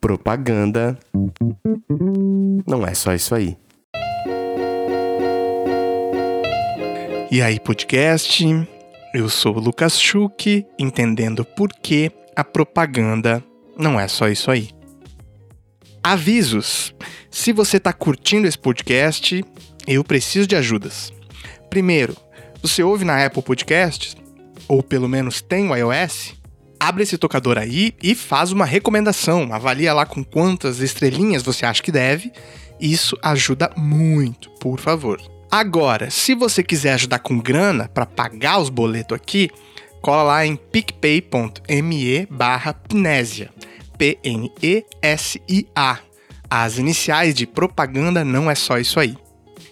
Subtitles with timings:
[0.00, 0.98] Propaganda
[2.66, 3.56] não é só isso aí.
[7.30, 8.44] E aí, podcast?
[9.12, 13.42] Eu sou o Lucas Schuch, entendendo por que a propaganda
[13.76, 14.70] não é só isso aí.
[16.02, 16.94] Avisos:
[17.30, 19.44] se você está curtindo esse podcast,
[19.86, 21.12] eu preciso de ajudas.
[21.68, 22.16] Primeiro,
[22.62, 24.16] você ouve na Apple Podcasts,
[24.68, 26.34] ou pelo menos tem o iOS?
[26.86, 29.48] Abre esse tocador aí e faz uma recomendação.
[29.54, 32.30] Avalia lá com quantas estrelinhas você acha que deve.
[32.78, 35.18] Isso ajuda muito, por favor.
[35.50, 39.48] Agora, se você quiser ajudar com grana para pagar os boletos aqui,
[40.02, 43.50] cola lá em picpay.me barra Pnesia.
[46.50, 49.16] As iniciais de propaganda não é só isso aí.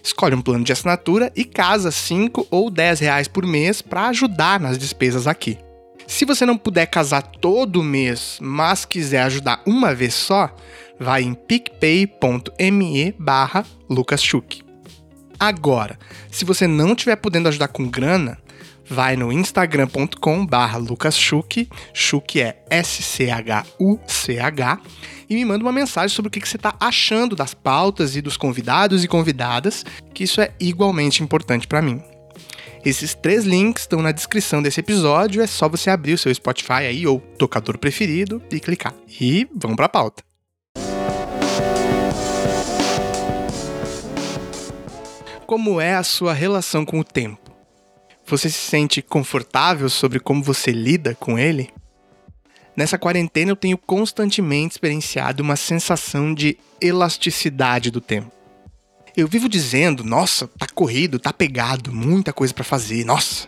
[0.01, 4.59] Escolhe um plano de assinatura e casa 5 ou 10 reais por mês para ajudar
[4.59, 5.59] nas despesas aqui.
[6.07, 10.53] Se você não puder casar todo mês, mas quiser ajudar uma vez só,
[10.99, 14.63] vai em picpay.me barra lucaschuk.
[15.39, 15.97] Agora,
[16.31, 18.37] se você não estiver podendo ajudar com grana,
[18.85, 23.59] vai no instagram.com barra lucaschuk, Chuk é S-C-H-U-C-H,
[25.29, 28.37] e me manda uma mensagem sobre o que você está achando das pautas e dos
[28.37, 32.01] convidados e convidadas, que isso é igualmente importante para mim.
[32.85, 36.83] Esses três links estão na descrição desse episódio, é só você abrir o seu Spotify
[36.85, 38.93] aí ou tocador preferido e clicar.
[39.21, 40.21] E vamos para a pauta.
[45.45, 47.39] Como é a sua relação com o tempo?
[48.25, 51.69] Você se sente confortável sobre como você lida com ele?
[52.75, 58.42] Nessa quarentena eu tenho constantemente experienciado uma sensação de elasticidade do tempo.
[59.15, 63.47] Eu vivo dizendo, nossa, tá corrido, tá pegado, muita coisa para fazer, nossa.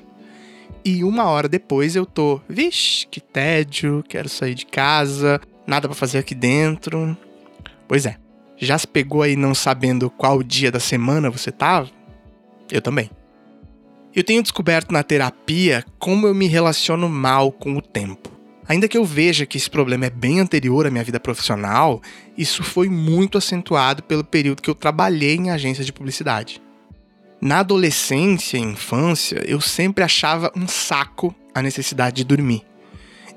[0.83, 5.95] E uma hora depois eu tô, vixe, que tédio, quero sair de casa, nada para
[5.95, 7.17] fazer aqui dentro.
[7.87, 8.17] Pois é,
[8.57, 11.89] já se pegou aí não sabendo qual dia da semana você tava?
[12.71, 13.09] Eu também.
[14.13, 18.34] Eu tenho descoberto na terapia como eu me relaciono mal com o tempo.
[18.67, 22.01] Ainda que eu veja que esse problema é bem anterior à minha vida profissional,
[22.37, 26.61] isso foi muito acentuado pelo período que eu trabalhei em agências de publicidade.
[27.39, 32.63] Na adolescência e infância, eu sempre achava um saco a necessidade de dormir.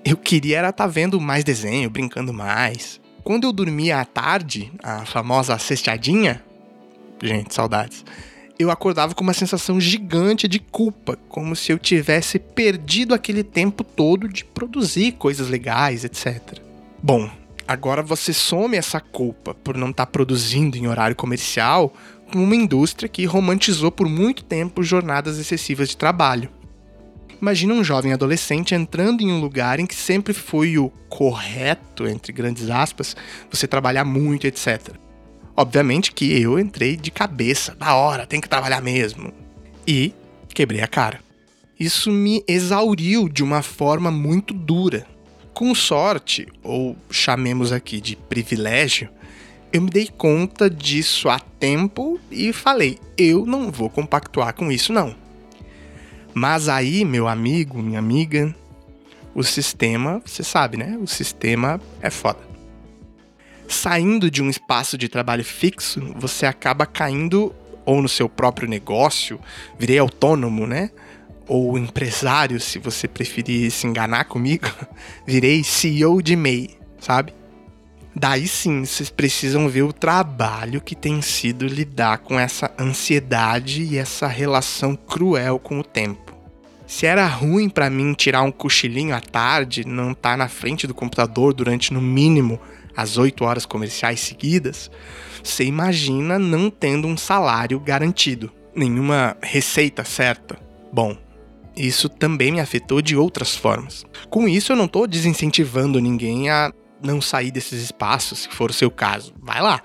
[0.05, 2.99] Eu queria era estar tá vendo mais desenho, brincando mais.
[3.23, 6.43] Quando eu dormia à tarde, a famosa cestadinha,
[7.23, 8.03] gente, saudades
[8.59, 13.85] eu acordava com uma sensação gigante de culpa, como se eu tivesse perdido aquele tempo
[13.85, 16.59] todo de produzir coisas legais, etc.
[17.01, 17.31] Bom,
[17.67, 21.95] agora você some essa culpa por não estar tá produzindo em horário comercial
[22.33, 26.51] com uma indústria que romantizou por muito tempo jornadas excessivas de trabalho.
[27.41, 32.33] Imagina um jovem adolescente entrando em um lugar em que sempre foi o correto, entre
[32.33, 33.17] grandes aspas,
[33.49, 34.91] você trabalhar muito, etc.
[35.59, 39.33] Obviamente que eu entrei de cabeça, da hora, tem que trabalhar mesmo.
[39.85, 40.15] E
[40.55, 41.19] quebrei a cara.
[41.81, 45.05] Isso me exauriu de uma forma muito dura.
[45.53, 49.09] Com sorte, ou chamemos aqui de privilégio,
[49.73, 54.93] eu me dei conta disso a tempo e falei: eu não vou compactuar com isso,
[54.93, 55.13] não.
[56.33, 58.55] Mas aí, meu amigo, minha amiga,
[59.35, 60.97] o sistema, você sabe, né?
[61.03, 62.48] O sistema é foda
[63.69, 69.41] saindo de um espaço de trabalho fixo, você acaba caindo ou no seu próprio negócio,
[69.79, 70.91] virei autônomo, né?
[71.47, 74.67] Ou empresário, se você preferir se enganar comigo,
[75.27, 77.33] virei CEO de MEI, sabe?
[78.15, 83.97] Daí sim, vocês precisam ver o trabalho que tem sido lidar com essa ansiedade e
[83.97, 86.37] essa relação cruel com o tempo.
[86.87, 90.87] Se era ruim para mim tirar um cochilinho à tarde, não estar tá na frente
[90.87, 92.59] do computador durante no mínimo
[92.99, 94.91] as oito horas comerciais seguidas,
[95.41, 100.59] você imagina não tendo um salário garantido, nenhuma receita certa.
[100.93, 101.17] Bom,
[101.77, 104.05] isso também me afetou de outras formas.
[104.29, 108.75] Com isso, eu não estou desincentivando ninguém a não sair desses espaços, se for o
[108.75, 109.33] seu caso.
[109.41, 109.81] Vai lá.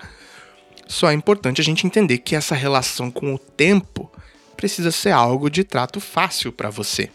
[0.88, 4.10] Só é importante a gente entender que essa relação com o tempo
[4.56, 7.10] precisa ser algo de trato fácil para você.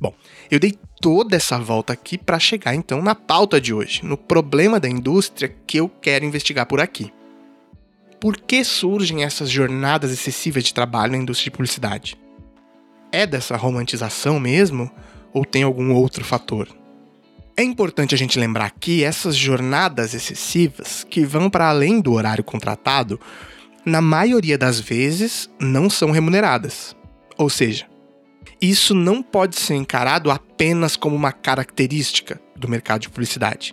[0.00, 0.14] Bom,
[0.50, 4.78] eu dei toda essa volta aqui para chegar então na pauta de hoje, no problema
[4.78, 7.12] da indústria que eu quero investigar por aqui.
[8.20, 12.18] Por que surgem essas jornadas excessivas de trabalho na indústria de publicidade?
[13.10, 14.90] É dessa romantização mesmo
[15.32, 16.68] ou tem algum outro fator?
[17.56, 22.44] É importante a gente lembrar que essas jornadas excessivas, que vão para além do horário
[22.44, 23.18] contratado,
[23.84, 26.94] na maioria das vezes não são remuneradas.
[27.36, 27.86] Ou seja,
[28.60, 33.72] Isso não pode ser encarado apenas como uma característica do mercado de publicidade.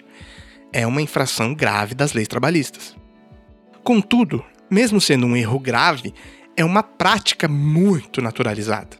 [0.71, 2.95] É uma infração grave das leis trabalhistas.
[3.83, 6.13] Contudo, mesmo sendo um erro grave,
[6.55, 8.97] é uma prática muito naturalizada,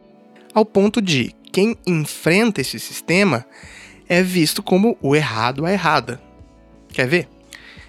[0.54, 3.46] ao ponto de quem enfrenta esse sistema
[4.08, 6.20] é visto como o errado a errada.
[6.92, 7.28] Quer ver?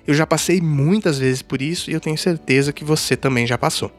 [0.08, 3.58] Eu já passei muitas vezes por isso e eu tenho certeza que você também já
[3.58, 3.92] passou.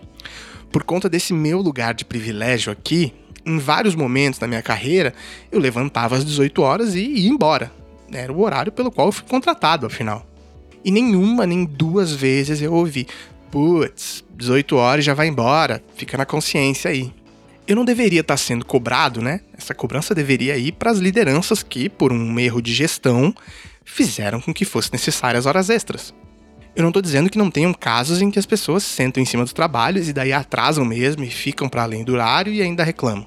[0.73, 3.14] Por conta desse meu lugar de privilégio aqui,
[3.45, 5.15] em vários momentos da minha carreira,
[5.51, 7.73] eu levantava às 18 horas e ia embora.
[8.13, 10.27] Era o horário pelo qual eu fui contratado, afinal.
[10.85, 13.07] E nenhuma nem duas vezes eu ouvi:
[13.51, 17.13] putz, 18 horas já vai embora, fica na consciência aí.
[17.67, 19.41] Eu não deveria estar sendo cobrado, né?
[19.57, 23.33] Essa cobrança deveria ir para as lideranças que, por um erro de gestão,
[23.85, 26.13] fizeram com que fossem necessárias horas extras.
[26.75, 29.43] Eu não estou dizendo que não tenham casos em que as pessoas sentam em cima
[29.43, 33.27] dos trabalhos e daí atrasam mesmo e ficam para além do horário e ainda reclamam.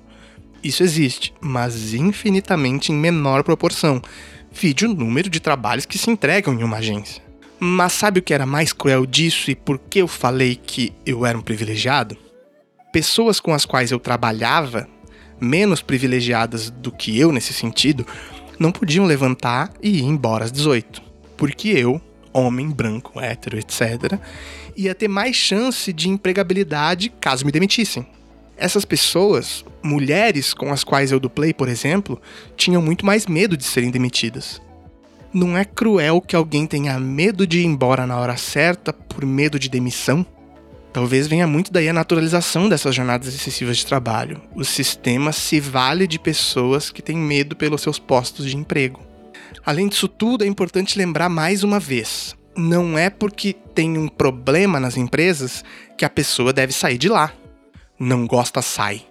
[0.63, 4.01] Isso existe, mas infinitamente em menor proporção.
[4.49, 7.21] Vide o número de trabalhos que se entregam em uma agência.
[7.59, 11.25] Mas sabe o que era mais cruel disso e por que eu falei que eu
[11.25, 12.17] era um privilegiado?
[12.93, 14.87] Pessoas com as quais eu trabalhava,
[15.39, 18.05] menos privilegiadas do que eu nesse sentido,
[18.57, 21.01] não podiam levantar e ir embora às 18.
[21.35, 22.01] Porque eu,
[22.33, 24.19] homem branco, hétero, etc.,
[24.75, 28.05] ia ter mais chance de empregabilidade caso me demitissem.
[28.57, 32.21] Essas pessoas, mulheres com as quais eu duplei, por exemplo,
[32.55, 34.61] tinham muito mais medo de serem demitidas.
[35.33, 39.57] Não é cruel que alguém tenha medo de ir embora na hora certa por medo
[39.57, 40.25] de demissão?
[40.93, 44.39] Talvez venha muito daí a naturalização dessas jornadas excessivas de trabalho.
[44.55, 49.01] O sistema se vale de pessoas que têm medo pelos seus postos de emprego.
[49.65, 54.79] Além disso tudo, é importante lembrar mais uma vez: não é porque tem um problema
[54.79, 55.63] nas empresas
[55.97, 57.33] que a pessoa deve sair de lá
[58.03, 59.05] não gosta sai.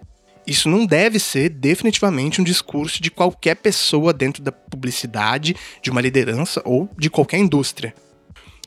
[0.47, 6.01] Isso não deve ser definitivamente um discurso de qualquer pessoa dentro da publicidade, de uma
[6.01, 7.95] liderança ou de qualquer indústria.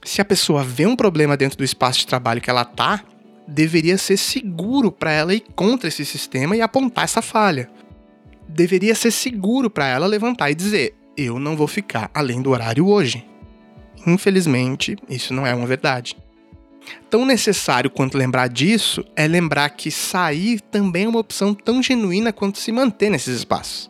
[0.03, 3.03] Se a pessoa vê um problema dentro do espaço de trabalho que ela tá,
[3.47, 7.69] deveria ser seguro para ela ir contra esse sistema e apontar essa falha.
[8.47, 12.87] Deveria ser seguro para ela levantar e dizer: "Eu não vou ficar além do horário
[12.87, 13.25] hoje".
[14.05, 16.15] Infelizmente, isso não é uma verdade.
[17.09, 22.31] Tão necessário quanto lembrar disso é lembrar que sair também é uma opção tão genuína
[22.31, 23.89] quanto se manter nesses espaços.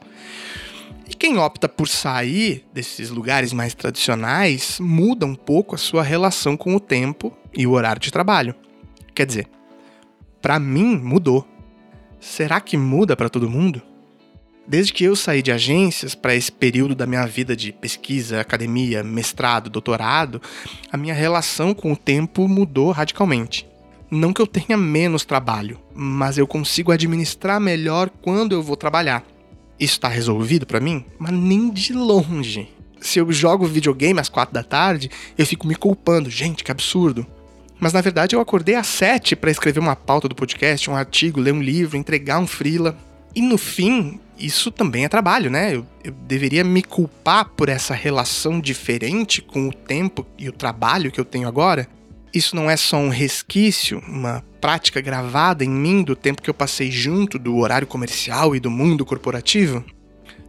[1.08, 6.58] E quem opta por sair desses lugares mais tradicionais muda um pouco a sua relação
[6.58, 8.56] com o tempo e o horário de trabalho.
[9.14, 9.48] Quer dizer,
[10.42, 11.48] para mim mudou.
[12.20, 13.82] Será que muda para todo mundo?
[14.68, 19.04] Desde que eu saí de agências para esse período da minha vida de pesquisa, academia,
[19.04, 20.42] mestrado, doutorado,
[20.92, 23.68] a minha relação com o tempo mudou radicalmente.
[24.10, 29.24] Não que eu tenha menos trabalho, mas eu consigo administrar melhor quando eu vou trabalhar.
[29.80, 31.06] Isso está resolvido para mim?
[31.20, 32.70] Mas nem de longe.
[33.00, 36.30] Se eu jogo videogame às quatro da tarde, eu fico me culpando.
[36.30, 37.26] Gente, que absurdo.
[37.80, 41.40] Mas na verdade eu acordei às sete para escrever uma pauta do podcast, um artigo,
[41.40, 42.98] ler um livro, entregar um freela.
[43.36, 45.76] E no fim, isso também é trabalho, né?
[45.76, 51.12] Eu, eu, deveria me culpar por essa relação diferente com o tempo e o trabalho
[51.12, 51.88] que eu tenho agora?
[52.34, 56.54] Isso não é só um resquício, uma prática gravada em mim do tempo que eu
[56.54, 59.84] passei junto do horário comercial e do mundo corporativo?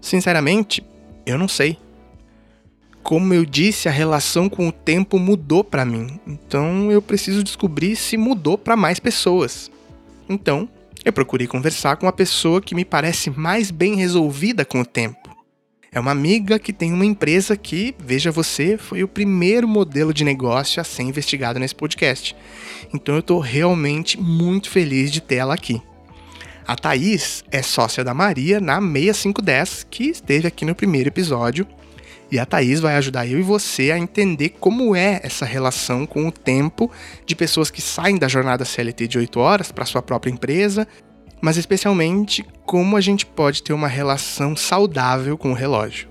[0.01, 0.85] Sinceramente,
[1.25, 1.79] eu não sei.
[3.03, 7.95] Como eu disse, a relação com o tempo mudou para mim, então eu preciso descobrir
[7.95, 9.71] se mudou para mais pessoas.
[10.29, 10.69] Então,
[11.07, 15.31] eu procurei conversar com a pessoa que me parece mais bem resolvida com o tempo.
[15.93, 20.25] É uma amiga que tem uma empresa que, veja você, foi o primeiro modelo de
[20.25, 22.35] negócio a ser investigado nesse podcast.
[22.93, 25.81] Então eu estou realmente muito feliz de ter ela aqui.
[26.67, 31.69] A Thaís é sócia da Maria na 6510, que esteve aqui no primeiro episódio.
[32.31, 36.27] E a Thaís vai ajudar eu e você a entender como é essa relação com
[36.27, 36.91] o tempo
[37.25, 40.87] de pessoas que saem da jornada CLT de 8 horas para sua própria empresa
[41.41, 46.09] mas especialmente como a gente pode ter uma relação saudável com o relógio.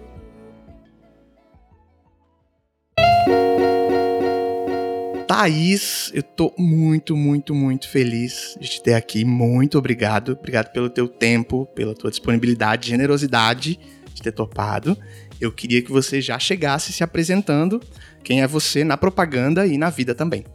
[5.28, 9.26] Thaís, eu tô muito, muito, muito feliz de te ter aqui.
[9.26, 10.34] Muito obrigado.
[10.34, 13.80] Obrigado pelo teu tempo, pela tua disponibilidade, generosidade
[14.14, 14.98] de ter topado.
[15.40, 17.82] Eu queria que você já chegasse se apresentando
[18.24, 20.46] quem é você na propaganda e na vida também.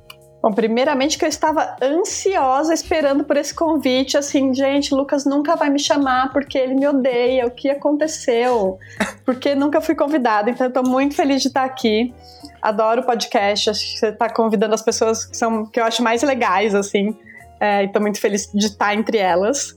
[0.43, 5.69] Bom, primeiramente que eu estava ansiosa esperando por esse convite, assim, gente, Lucas nunca vai
[5.69, 8.79] me chamar porque ele me odeia, o que aconteceu?
[9.23, 12.15] Porque nunca fui convidada, então estou muito feliz de estar aqui.
[12.63, 16.23] Adoro podcast, acho que você está convidando as pessoas que são que eu acho mais
[16.23, 17.15] legais, assim,
[17.61, 19.77] é, e estou muito feliz de estar entre elas.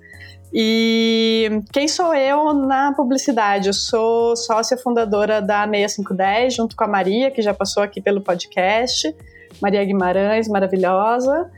[0.54, 3.70] E quem sou eu na publicidade?
[3.70, 8.22] Eu sou sócia fundadora da 6510, junto com a Maria, que já passou aqui pelo
[8.22, 9.16] podcast.
[9.60, 11.50] Maria Guimarães, maravilhosa.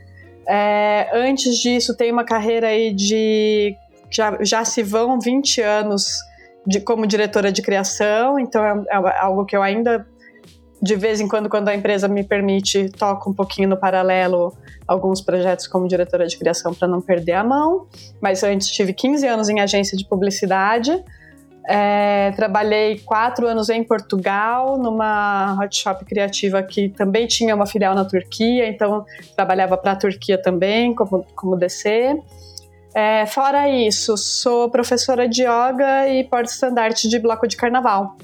[0.48, 3.76] É, antes disso, tenho uma carreira aí de.
[4.10, 6.18] Já, já se vão 20 anos
[6.66, 10.06] de, como diretora de criação, então é, é algo que eu ainda
[10.80, 14.52] de vez em quando, quando a empresa me permite, toco um pouquinho no paralelo
[14.86, 17.86] alguns projetos como diretora de criação para não perder a mão.
[18.20, 21.02] Mas antes tive 15 anos em agência de publicidade.
[21.68, 27.92] É, trabalhei quatro anos em Portugal, numa hot shop criativa que também tinha uma filial
[27.92, 29.04] na Turquia, então
[29.34, 32.16] trabalhava para a Turquia também, como, como DC.
[32.94, 38.16] É, fora isso, sou professora de yoga e porta-estandarte de bloco de carnaval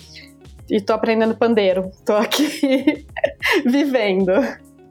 [0.68, 1.90] e tô aprendendo pandeiro.
[2.04, 3.06] Tô aqui
[3.66, 4.32] vivendo.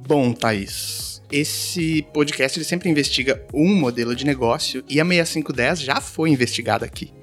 [0.07, 6.01] Bom, Thaís, esse podcast ele sempre investiga um modelo de negócio e a 6510 já
[6.01, 7.13] foi investigada aqui.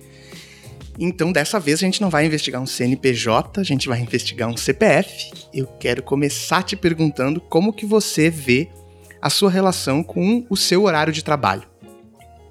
[0.99, 4.57] Então, dessa vez, a gente não vai investigar um CNPJ, a gente vai investigar um
[4.57, 5.31] CPF.
[5.55, 8.69] Eu quero começar te perguntando como que você vê
[9.23, 11.69] a sua relação com o seu horário de trabalho.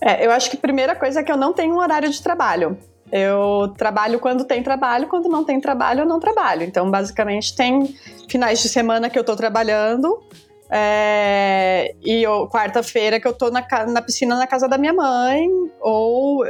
[0.02, 2.22] É, eu acho que a primeira coisa é que eu não tenho um horário de
[2.22, 2.78] trabalho.
[3.12, 6.64] Eu trabalho quando tem trabalho, quando não tem trabalho, eu não trabalho.
[6.64, 7.96] Então, basicamente, tem
[8.30, 10.22] finais de semana que eu tô trabalhando.
[10.70, 15.48] É, e quarta-feira que eu tô na, na piscina na casa da minha mãe,
[15.80, 16.44] ou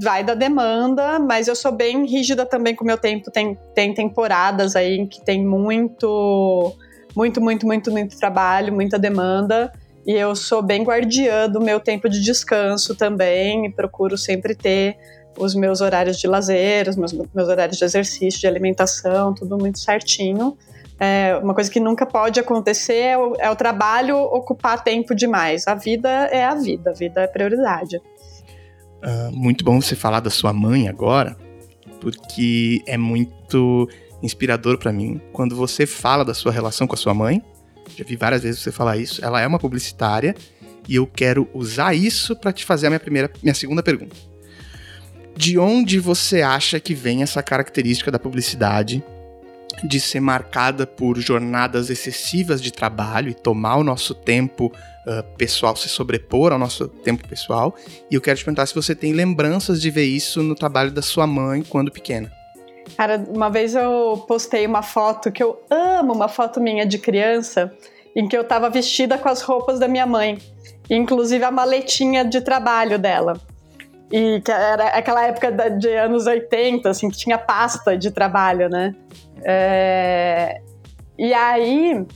[0.00, 3.30] vai da demanda, mas eu sou bem rígida também com o meu tempo.
[3.30, 6.74] Tem, tem temporadas aí em que tem muito,
[7.14, 9.72] muito, muito, muito, muito trabalho, muita demanda.
[10.04, 14.96] E eu sou bem guardiã do meu tempo de descanso também, e procuro sempre ter
[15.38, 19.78] os meus horários de lazer, os meus, meus horários de exercício, de alimentação, tudo muito
[19.78, 20.56] certinho.
[21.00, 25.66] É, uma coisa que nunca pode acontecer é o, é o, trabalho ocupar tempo demais.
[25.66, 27.96] A vida é a vida, a vida é prioridade.
[27.96, 31.36] Uh, muito bom você falar da sua mãe agora,
[32.00, 33.88] porque é muito
[34.22, 37.42] inspirador para mim quando você fala da sua relação com a sua mãe.
[37.96, 39.24] Já vi várias vezes você falar isso.
[39.24, 40.36] Ela é uma publicitária
[40.88, 44.31] e eu quero usar isso para te fazer a minha primeira, minha segunda pergunta
[45.36, 49.02] de onde você acha que vem essa característica da publicidade
[49.82, 55.74] de ser marcada por jornadas excessivas de trabalho e tomar o nosso tempo uh, pessoal,
[55.74, 57.74] se sobrepor ao nosso tempo pessoal.
[58.10, 61.02] E eu quero te perguntar se você tem lembranças de ver isso no trabalho da
[61.02, 62.30] sua mãe quando pequena.
[62.96, 67.72] Cara, uma vez eu postei uma foto que eu amo, uma foto minha de criança,
[68.14, 70.38] em que eu tava vestida com as roupas da minha mãe,
[70.90, 73.40] inclusive a maletinha de trabalho dela.
[74.12, 78.94] E que era aquela época de anos 80, assim, que tinha pasta de trabalho, né?
[79.42, 80.60] É...
[81.18, 82.06] E aí,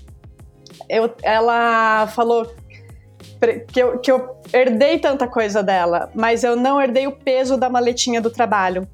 [0.90, 2.52] eu, ela falou
[3.72, 7.70] que eu, que eu herdei tanta coisa dela, mas eu não herdei o peso da
[7.70, 8.86] maletinha do trabalho.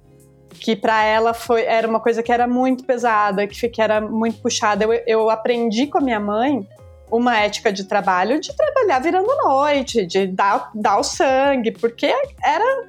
[0.51, 4.41] Que para ela foi, era uma coisa que era muito pesada, que, que era muito
[4.41, 4.85] puxada.
[4.85, 6.65] Eu, eu aprendi com a minha mãe
[7.13, 12.87] uma ética de trabalho de trabalhar virando noite, de dar, dar o sangue, porque era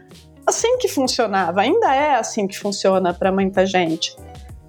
[0.48, 4.16] assim que funcionava, ainda é assim que funciona para muita gente.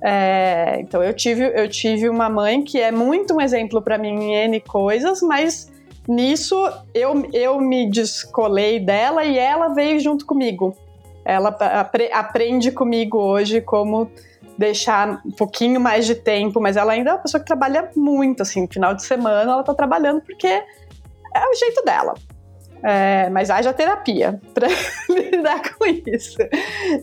[0.02, 4.08] É, então eu tive, eu tive uma mãe que é muito um exemplo para mim
[4.08, 5.72] em N coisas, mas
[6.06, 6.56] nisso
[6.92, 10.76] eu, eu me descolei dela e ela veio junto comigo.
[11.24, 14.10] Ela apre, aprende comigo hoje como
[14.56, 18.42] deixar um pouquinho mais de tempo, mas ela ainda é uma pessoa que trabalha muito,
[18.42, 22.14] assim, final de semana ela tá trabalhando porque é o jeito dela.
[22.86, 24.68] É, mas haja terapia para
[25.08, 26.36] lidar com isso.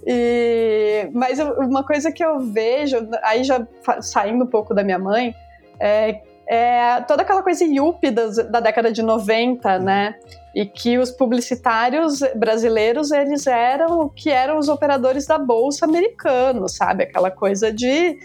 [0.05, 3.65] E, mas uma coisa que eu vejo, aí já
[3.99, 5.33] saindo um pouco da minha mãe,
[5.79, 6.21] é,
[6.53, 10.15] é toda aquela coisa yuppie da década de 90, né?
[10.53, 17.05] E que os publicitários brasileiros, eles eram que eram os operadores da bolsa americano, sabe?
[17.05, 18.19] Aquela coisa de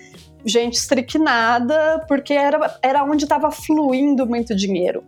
[0.44, 5.04] gente estricnada, porque era, era onde estava fluindo muito dinheiro.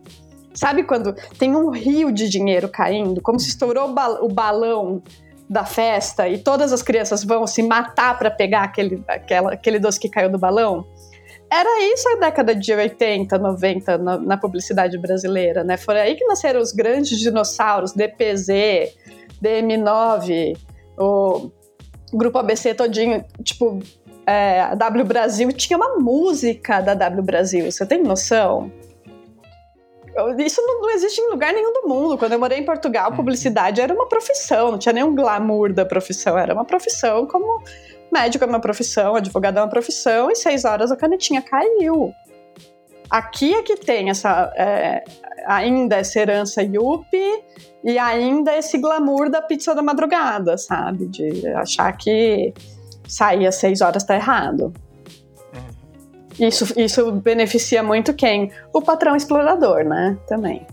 [0.54, 5.02] Sabe quando tem um rio de dinheiro caindo, como se estourou o balão
[5.50, 9.98] da festa e todas as crianças vão se matar para pegar aquele, aquela, aquele doce
[9.98, 10.87] que caiu do balão?
[11.50, 15.76] Era isso a década de 80, 90 na, na publicidade brasileira, né?
[15.76, 18.93] Foi aí que nasceram os grandes dinossauros, DPZ,
[19.43, 20.59] DM9,
[20.99, 21.50] o
[22.12, 23.78] Grupo ABC todinho, tipo,
[24.26, 28.71] é, a W Brasil tinha uma música da W Brasil, você tem noção?
[30.38, 32.19] Isso não, não, existe em lugar nenhum do mundo.
[32.19, 33.17] Quando eu morei em Portugal, uhum.
[33.17, 37.62] publicidade era uma profissão, não tinha nenhum glamour da profissão, era uma profissão como
[38.12, 42.12] médico é uma profissão, advogado é uma profissão, e seis horas a canetinha caiu.
[43.10, 45.04] aqui é que tem essa é,
[45.46, 47.42] ainda essa herança yuppie
[47.82, 51.06] e ainda esse glamour da pizza da madrugada, sabe?
[51.06, 52.52] De achar que
[53.06, 54.72] sair às seis horas tá errado.
[55.54, 56.46] Uhum.
[56.46, 58.50] Isso, isso beneficia muito quem?
[58.72, 60.18] O patrão explorador, né?
[60.26, 60.66] Também.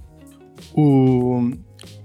[0.75, 1.51] O,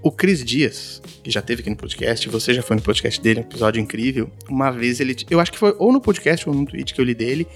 [0.01, 3.41] o Cris Dias, que já teve aqui no podcast, você já foi no podcast dele,
[3.41, 4.29] um episódio incrível.
[4.49, 5.15] Uma vez ele.
[5.29, 7.47] Eu acho que foi ou no podcast ou no tweet que eu li dele.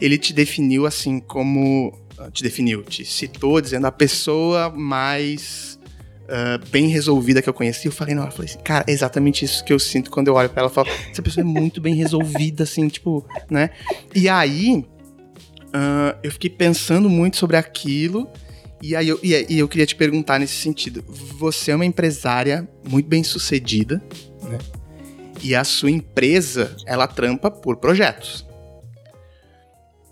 [0.00, 1.98] Ele te definiu assim como.
[2.32, 5.78] Te definiu, te citou dizendo a pessoa mais
[6.24, 9.44] Uh, bem resolvida que eu conheci, eu falei, não, eu falei assim, cara, é exatamente
[9.44, 11.82] isso que eu sinto quando eu olho pra ela e falo, essa pessoa é muito
[11.82, 13.68] bem resolvida, assim, tipo, né?
[14.14, 14.86] E aí,
[15.66, 18.26] uh, eu fiquei pensando muito sobre aquilo,
[18.88, 21.04] e aí eu, e, eu queria te perguntar nesse sentido.
[21.38, 24.02] Você é uma empresária muito bem sucedida,
[24.42, 24.58] né?
[25.42, 28.44] E a sua empresa, ela trampa por projetos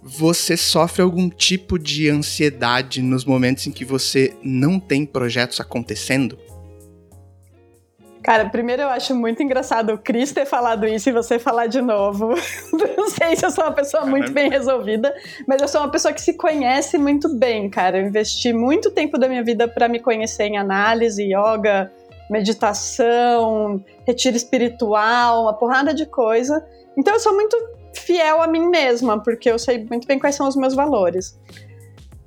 [0.03, 6.37] você sofre algum tipo de ansiedade nos momentos em que você não tem projetos acontecendo?
[8.23, 11.83] Cara, primeiro eu acho muito engraçado o Cris ter falado isso e você falar de
[11.83, 12.29] novo.
[12.97, 15.13] Não sei se eu sou uma pessoa muito bem resolvida,
[15.47, 17.99] mas eu sou uma pessoa que se conhece muito bem, cara.
[17.99, 21.91] Eu investi muito tempo da minha vida para me conhecer em análise, yoga,
[22.31, 26.65] meditação, retiro espiritual, uma porrada de coisa.
[26.97, 27.57] Então eu sou muito
[27.93, 31.37] fiel a mim mesma, porque eu sei muito bem quais são os meus valores.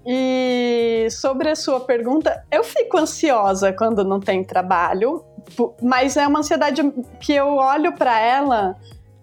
[0.06, 5.24] E sobre a sua pergunta, eu fico ansiosa quando não tem trabalho,
[5.82, 6.82] mas é uma ansiedade
[7.20, 8.76] que eu olho para ela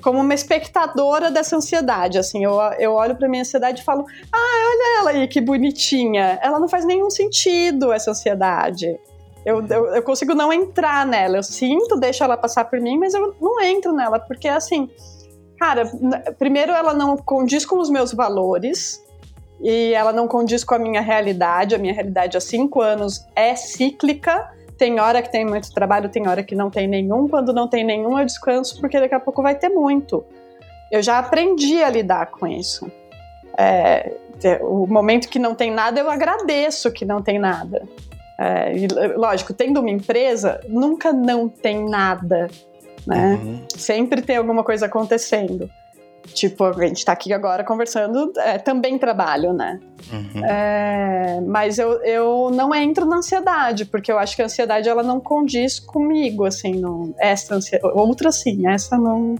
[0.02, 2.19] como uma espectadora dessa ansiedade.
[2.19, 6.38] Assim, eu, eu olho para minha ansiedade e falo: ah, olha ela aí que bonitinha.
[6.43, 8.99] Ela não faz nenhum sentido essa ansiedade.
[9.45, 11.37] Eu, eu, eu consigo não entrar nela.
[11.37, 14.88] Eu sinto, deixo ela passar por mim, mas eu não entro nela, porque assim
[15.62, 15.88] cara,
[16.41, 19.00] primeiro ela não condiz com os meus valores
[19.61, 21.73] e ela não condiz com a minha realidade.
[21.73, 24.50] A minha realidade há cinco anos é cíclica.
[24.83, 27.29] Tem hora que tem muito trabalho, tem hora que não tem nenhum.
[27.29, 30.25] Quando não tem nenhum, eu descanso, porque daqui a pouco vai ter muito.
[30.91, 32.91] Eu já aprendi a lidar com isso.
[33.57, 34.12] É,
[34.61, 37.87] o momento que não tem nada, eu agradeço que não tem nada.
[38.37, 42.49] É, e, lógico, tendo uma empresa, nunca não tem nada
[43.06, 43.39] né?
[43.43, 43.65] Uhum.
[43.76, 45.71] Sempre tem alguma coisa acontecendo.
[46.35, 49.80] Tipo, a gente tá aqui agora conversando, é, também trabalho, né?
[50.13, 50.45] Uhum.
[50.45, 55.02] É, mas eu, eu não entro na ansiedade, porque eu acho que a ansiedade ela
[55.02, 59.35] não condiz comigo, assim, não, essa ansiedade, outra sim, essa não,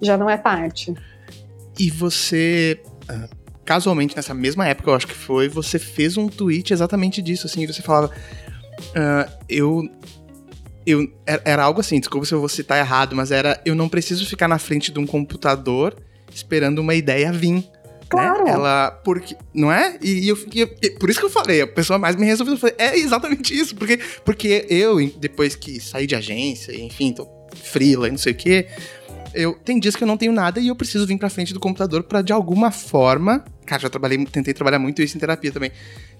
[0.00, 0.92] já não é parte.
[1.78, 3.28] E você, ah,
[3.64, 7.66] casualmente, nessa mesma época, eu acho que foi, você fez um tweet exatamente disso, assim,
[7.66, 9.82] você falava, uh, eu
[10.86, 14.24] eu era algo assim, desculpa se eu vou citar errado, mas era eu não preciso
[14.24, 15.96] ficar na frente de um computador
[16.36, 17.52] esperando uma ideia vir.
[17.52, 17.64] Né?
[18.08, 18.44] Claro.
[18.44, 18.52] Né?
[18.52, 19.98] Ela, porque, não é?
[20.00, 22.58] E, e eu fiquei, por isso que eu falei, a pessoa mais me resolveu, eu
[22.58, 28.08] falei, é exatamente isso, porque, porque eu, depois que saí de agência, enfim, tô frila,
[28.08, 28.68] não sei o quê,
[29.34, 31.60] eu tem dias que eu não tenho nada e eu preciso vir pra frente do
[31.60, 35.72] computador para de alguma forma, cara, já trabalhei, tentei trabalhar muito isso em terapia também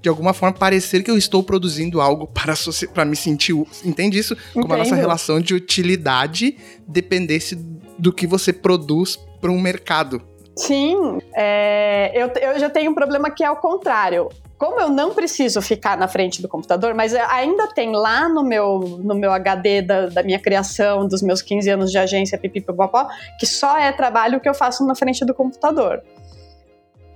[0.03, 2.55] de alguma forma parecer que eu estou produzindo algo para,
[2.93, 3.55] para me sentir.
[3.85, 4.35] Entende isso?
[4.35, 4.63] Entendo.
[4.63, 7.57] Como a nossa relação de utilidade dependesse
[7.99, 10.21] do que você produz para um mercado.
[10.57, 14.29] Sim, é, eu, eu já tenho um problema que é o contrário.
[14.59, 18.81] Como eu não preciso ficar na frente do computador, mas ainda tem lá no meu,
[18.81, 23.07] no meu HD da, da minha criação, dos meus 15 anos de agência, pipipipopó,
[23.39, 26.03] que só é trabalho que eu faço na frente do computador.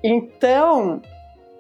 [0.05, 1.01] Então,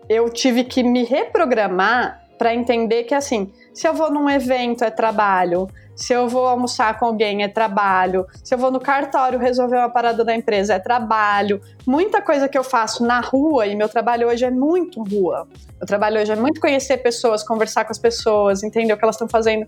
[0.08, 4.90] eu tive que me reprogramar para entender que assim, se eu vou num evento é
[4.90, 5.66] trabalho,
[6.00, 9.90] se eu vou almoçar com alguém é trabalho, se eu vou no cartório resolver uma
[9.90, 11.60] parada da empresa é trabalho.
[11.86, 15.46] Muita coisa que eu faço na rua e meu trabalho hoje é muito rua.
[15.78, 19.16] Meu trabalho hoje é muito conhecer pessoas, conversar com as pessoas, entender o que elas
[19.16, 19.66] estão fazendo.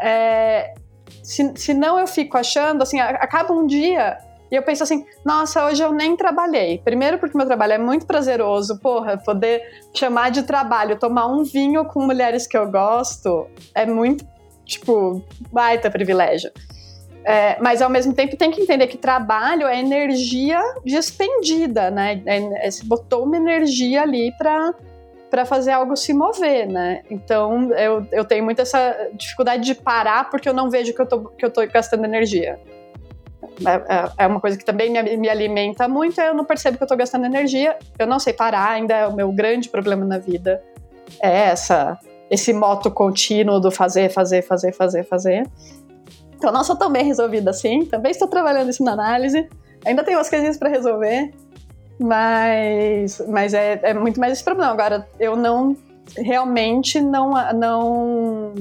[0.00, 0.72] É,
[1.22, 4.16] se, se não eu fico achando, assim, acaba um dia
[4.50, 6.78] e eu penso assim, nossa, hoje eu nem trabalhei.
[6.78, 9.62] Primeiro porque meu trabalho é muito prazeroso, porra, poder
[9.94, 14.24] chamar de trabalho, tomar um vinho com mulheres que eu gosto, é muito,
[14.66, 16.50] tipo, baita privilégio.
[17.24, 22.22] É, mas ao mesmo tempo tem que entender que trabalho é energia despendida, né?
[22.24, 24.74] É, é, você botou uma energia ali para
[25.28, 27.02] para fazer algo se mover, né?
[27.10, 31.06] Então eu, eu tenho muito essa dificuldade de parar porque eu não vejo que eu
[31.06, 32.60] tô, que eu tô gastando energia.
[33.66, 36.84] É, é, é uma coisa que também me, me alimenta muito, eu não percebo que
[36.84, 40.18] eu estou gastando energia, eu não sei parar, ainda é o meu grande problema na
[40.18, 40.62] vida.
[41.20, 41.98] É essa,
[42.30, 45.48] esse moto contínuo do fazer, fazer, fazer, fazer, fazer.
[46.36, 49.48] Então, não sou tão bem resolvida assim, também estou trabalhando isso na análise,
[49.84, 51.32] ainda tenho umas coisinhas para resolver,
[51.98, 54.70] Mas, mas é, é muito mais esse problema.
[54.70, 55.76] Agora, eu não
[56.16, 58.54] realmente não, não,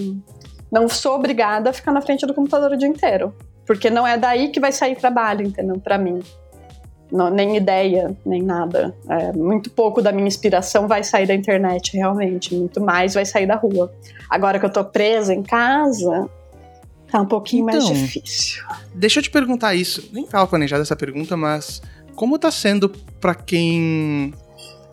[0.72, 3.36] não sou obrigada a ficar na frente do computador o dia inteiro.
[3.66, 5.80] Porque não é daí que vai sair trabalho, entendeu?
[5.80, 6.20] Para mim.
[7.12, 8.96] Não, nem ideia, nem nada.
[9.08, 12.56] É, muito pouco da minha inspiração vai sair da internet, realmente.
[12.56, 13.94] Muito mais vai sair da rua.
[14.30, 16.30] Agora que eu tô presa em casa,
[17.12, 18.64] tá um pouquinho então, mais difícil.
[18.94, 20.10] Deixa eu te perguntar isso.
[20.12, 21.82] Nem tava planejada essa pergunta, mas
[22.16, 22.90] como tá sendo
[23.20, 24.34] para quem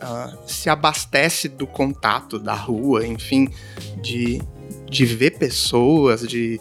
[0.02, 3.48] uh, se abastece do contato da rua, enfim,
[4.02, 4.40] de,
[4.90, 6.60] de ver pessoas, de,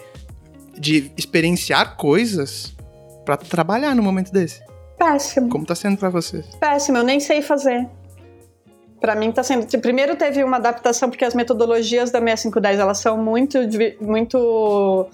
[0.78, 2.74] de experienciar coisas
[3.26, 4.71] para trabalhar no momento desse?
[5.02, 5.50] Péssimo.
[5.50, 6.44] Como tá sendo para você?
[6.60, 7.90] Péssimo, eu nem sei fazer.
[9.00, 9.66] Para mim tá sendo.
[9.80, 13.58] Primeiro teve uma adaptação porque as metodologias da 6510 elas são muito
[14.00, 15.10] muito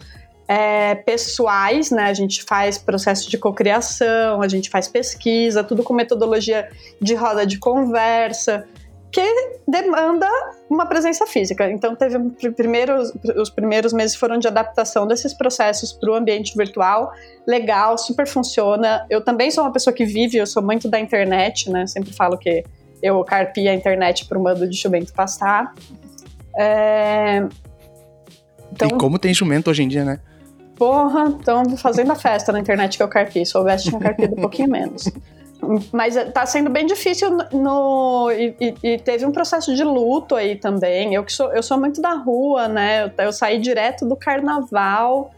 [0.45, 2.03] é, pessoais, né?
[2.03, 6.69] A gente faz processo de cocriação, a gente faz pesquisa, tudo com metodologia
[7.01, 8.67] de roda de conversa,
[9.11, 10.27] que demanda
[10.69, 11.69] uma presença física.
[11.71, 12.19] Então, teve
[12.51, 17.11] primeiros, os primeiros meses foram de adaptação desses processos para o ambiente virtual.
[17.47, 19.05] Legal, super funciona.
[19.09, 21.87] Eu também sou uma pessoa que vive, eu sou muito da internet, né?
[21.87, 22.63] Sempre falo que
[23.01, 25.73] eu carpi a internet para o mando de jumento passar.
[26.57, 27.47] É...
[28.71, 30.19] Então, e como tem jumento hoje em dia, né?
[30.75, 33.45] Porra, estão fazendo a festa na internet que eu carpi.
[33.45, 35.09] Se soubesse, tinha carpido um pouquinho menos.
[35.91, 38.31] Mas tá sendo bem difícil no.
[38.31, 41.13] E, e, e, teve um processo de luto aí também.
[41.13, 43.05] Eu que sou, eu sou muito da rua, né?
[43.05, 45.31] Eu, eu saí direto do carnaval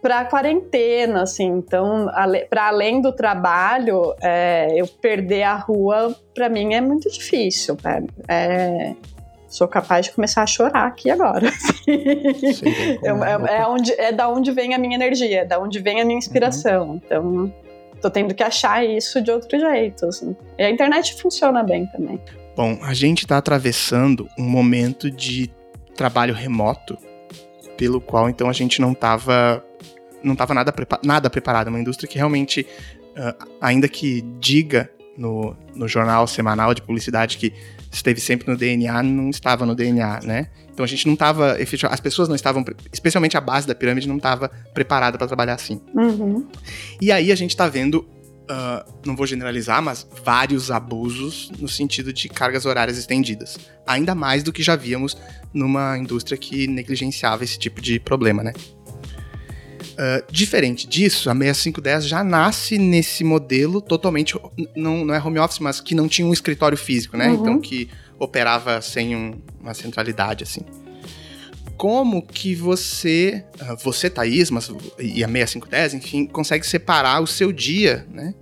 [0.00, 1.46] pra quarentena, assim.
[1.46, 2.08] Então,
[2.48, 7.76] para além do trabalho, é, eu perder a rua, para mim é muito difícil.
[7.84, 8.94] É, é,
[9.46, 11.50] sou capaz de começar a chorar aqui agora.
[11.52, 12.70] Sim,
[13.04, 16.04] é, é, onde, é da onde vem a minha energia, é da onde vem a
[16.04, 16.90] minha inspiração.
[16.90, 17.00] Uhum.
[17.04, 17.54] Então,
[18.00, 20.06] tô tendo que achar isso de outro jeito.
[20.06, 20.36] Assim.
[20.58, 22.20] E a internet funciona bem também.
[22.56, 25.50] Bom, a gente está atravessando um momento de
[25.94, 26.98] trabalho remoto,
[27.76, 29.64] pelo qual então a gente não estava
[30.22, 31.68] não tava nada, prepa nada preparado.
[31.68, 32.66] Uma indústria que realmente,
[33.16, 37.52] uh, ainda que diga no, no jornal semanal de publicidade que
[37.90, 40.48] esteve sempre no DNA, não estava no DNA, né?
[40.80, 41.58] Então a gente não estava,
[41.90, 45.78] as pessoas não estavam, especialmente a base da pirâmide, não estava preparada para trabalhar assim.
[45.94, 46.48] Uhum.
[46.98, 52.14] E aí a gente está vendo, uh, não vou generalizar, mas vários abusos no sentido
[52.14, 53.58] de cargas horárias estendidas.
[53.86, 55.18] Ainda mais do que já víamos
[55.52, 58.54] numa indústria que negligenciava esse tipo de problema, né?
[60.00, 64.34] Uh, diferente disso, a 6510 já nasce nesse modelo totalmente,
[64.74, 67.28] não, não é home office, mas que não tinha um escritório físico, né?
[67.28, 67.34] Uhum.
[67.34, 70.62] Então que operava sem um, uma centralidade, assim.
[71.76, 77.52] Como que você, uh, você, Thaís, mas, e a 6510, enfim, consegue separar o seu
[77.52, 78.34] dia, né?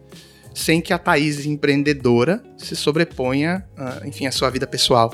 [0.55, 5.13] Sem que a Thaís empreendedora se sobreponha, uh, enfim, à sua vida pessoal.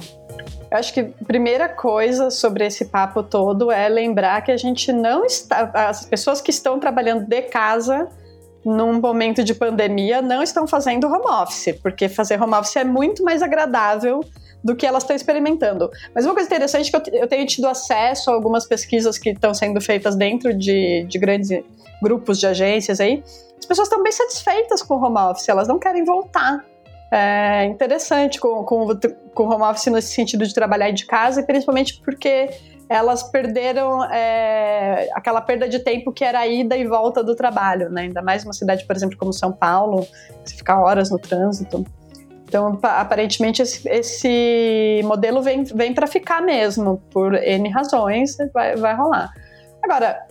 [0.74, 4.92] Eu acho que a primeira coisa sobre esse papo todo é lembrar que a gente
[4.92, 5.70] não está.
[5.72, 8.08] As pessoas que estão trabalhando de casa
[8.64, 13.22] num momento de pandemia não estão fazendo home office, porque fazer home office é muito
[13.22, 14.18] mais agradável
[14.64, 15.88] do que elas estão experimentando.
[16.12, 19.54] Mas uma coisa interessante é que eu, tenho tido acesso a algumas pesquisas que estão
[19.54, 21.50] sendo feitas dentro de, de grandes
[22.02, 23.22] grupos de agências aí.
[23.56, 26.64] As pessoas estão bem satisfeitas com o home office, elas não querem voltar
[27.14, 28.88] é, interessante com, com,
[29.32, 32.50] com home office nesse sentido de trabalhar de casa, e principalmente porque
[32.88, 37.88] elas perderam é, aquela perda de tempo que era a ida e volta do trabalho,
[37.88, 38.02] né?
[38.02, 40.04] Ainda mais uma cidade, por exemplo, como São Paulo,
[40.44, 41.86] você fica horas no trânsito.
[42.48, 48.94] Então, aparentemente, esse, esse modelo vem, vem para ficar mesmo, por N razões, vai, vai
[48.96, 49.32] rolar.
[49.80, 50.26] Agora,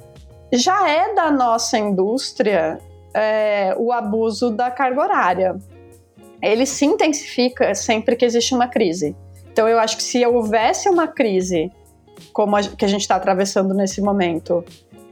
[0.51, 2.77] já é da nossa indústria
[3.13, 5.55] é, o abuso da carga horária
[6.51, 9.15] ele se intensifica sempre que existe uma crise.
[9.51, 11.71] Então eu acho que se houvesse uma crise
[12.33, 14.63] como a, que a gente está atravessando nesse momento,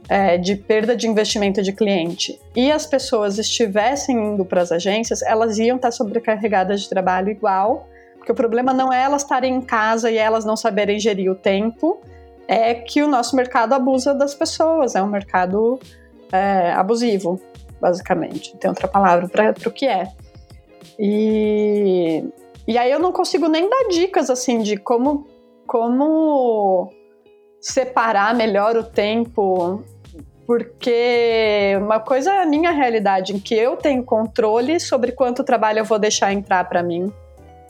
[0.08, 5.22] é, de perda de investimento de cliente, e as pessoas estivessem indo para as agências,
[5.22, 9.54] elas iam estar tá sobrecarregadas de trabalho igual, porque o problema não é elas estarem
[9.54, 12.00] em casa e elas não saberem gerir o tempo,
[12.46, 15.80] é que o nosso mercado abusa das pessoas, é um mercado
[16.30, 17.40] é, abusivo,
[17.80, 18.56] basicamente.
[18.58, 20.08] Tem outra palavra para o que é.
[20.98, 22.24] E,
[22.66, 25.26] e aí eu não consigo nem dar dicas assim de como,
[25.66, 26.90] como
[27.60, 29.82] separar melhor o tempo,
[30.46, 35.78] porque uma coisa é a minha realidade, em que eu tenho controle sobre quanto trabalho
[35.80, 37.12] eu vou deixar entrar para mim,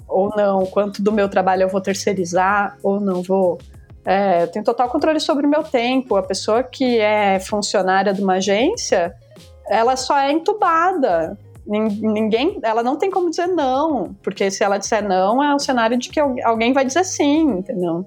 [0.09, 3.59] ou não, quanto do meu trabalho eu vou terceirizar, ou não vou.
[4.05, 6.17] É, eu tenho total controle sobre o meu tempo.
[6.17, 9.15] A pessoa que é funcionária de uma agência,
[9.69, 15.07] ela só é entubada Ninguém, ela não tem como dizer não, porque se ela disser
[15.07, 18.07] não, é o cenário de que alguém vai dizer sim, entendeu?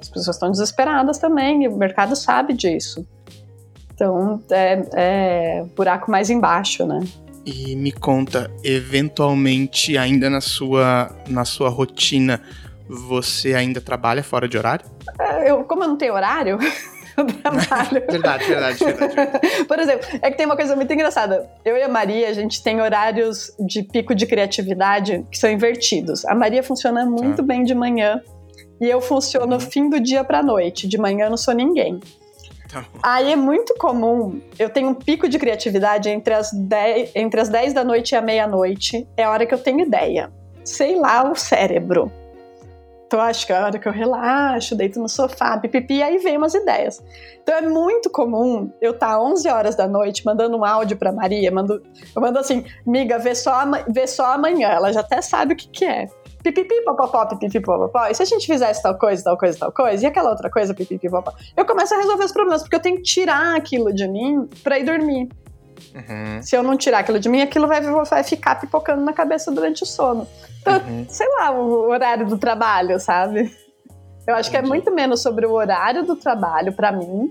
[0.00, 3.06] As pessoas estão desesperadas também, e o mercado sabe disso.
[3.94, 7.00] Então, é, é buraco mais embaixo, né?
[7.46, 12.40] E me conta, eventualmente, ainda na sua, na sua rotina,
[12.88, 14.86] você ainda trabalha fora de horário?
[15.18, 16.58] É, eu, como eu não tenho horário,
[17.42, 18.02] trabalho.
[18.10, 19.64] verdade, verdade, verdade.
[19.66, 21.48] Por exemplo, é que tem uma coisa muito engraçada.
[21.64, 26.24] Eu e a Maria, a gente tem horários de pico de criatividade que são invertidos.
[26.24, 27.42] A Maria funciona muito tá.
[27.42, 28.20] bem de manhã
[28.80, 29.60] e eu funciono uhum.
[29.60, 30.88] fim do dia pra noite.
[30.88, 32.00] De manhã eu não sou ninguém.
[32.70, 37.40] Tá Aí é muito comum, eu tenho um pico de criatividade entre as 10, entre
[37.40, 40.32] as 10 da noite e a meia-noite, é a hora que eu tenho ideia.
[40.64, 42.10] Sei lá, o cérebro.
[43.20, 46.54] Acho que é a hora que eu relaxo, deito no sofá, pipipi, aí vem umas
[46.54, 47.02] ideias.
[47.42, 51.12] Então é muito comum eu estar tá 11 horas da noite mandando um áudio para
[51.12, 51.82] Maria, mando,
[52.14, 55.68] eu mando assim, miga, vê só, vê só amanhã, ela já até sabe o que
[55.68, 56.08] que é
[56.44, 58.06] pipipi, popopó, pipipi, popopó.
[58.06, 60.74] E se a gente fizesse tal coisa, tal coisa, tal coisa, e aquela outra coisa,
[60.74, 64.06] pipipi, popopó, eu começo a resolver os problemas, porque eu tenho que tirar aquilo de
[64.06, 65.28] mim pra ir dormir.
[65.94, 66.42] Uhum.
[66.42, 69.84] Se eu não tirar aquilo de mim, aquilo vai, vai ficar pipocando na cabeça durante
[69.84, 70.26] o sono.
[70.60, 71.06] Então, uhum.
[71.08, 73.54] sei lá, o horário do trabalho, sabe?
[74.26, 74.50] Eu acho Entendi.
[74.50, 77.30] que é muito menos sobre o horário do trabalho para mim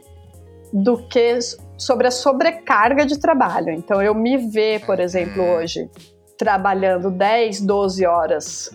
[0.72, 1.40] do que
[1.78, 3.70] sobre a sobrecarga de trabalho.
[3.72, 5.58] Então, eu me ver, por exemplo, uhum.
[5.58, 5.90] hoje
[6.38, 8.72] trabalhando 10, 12 horas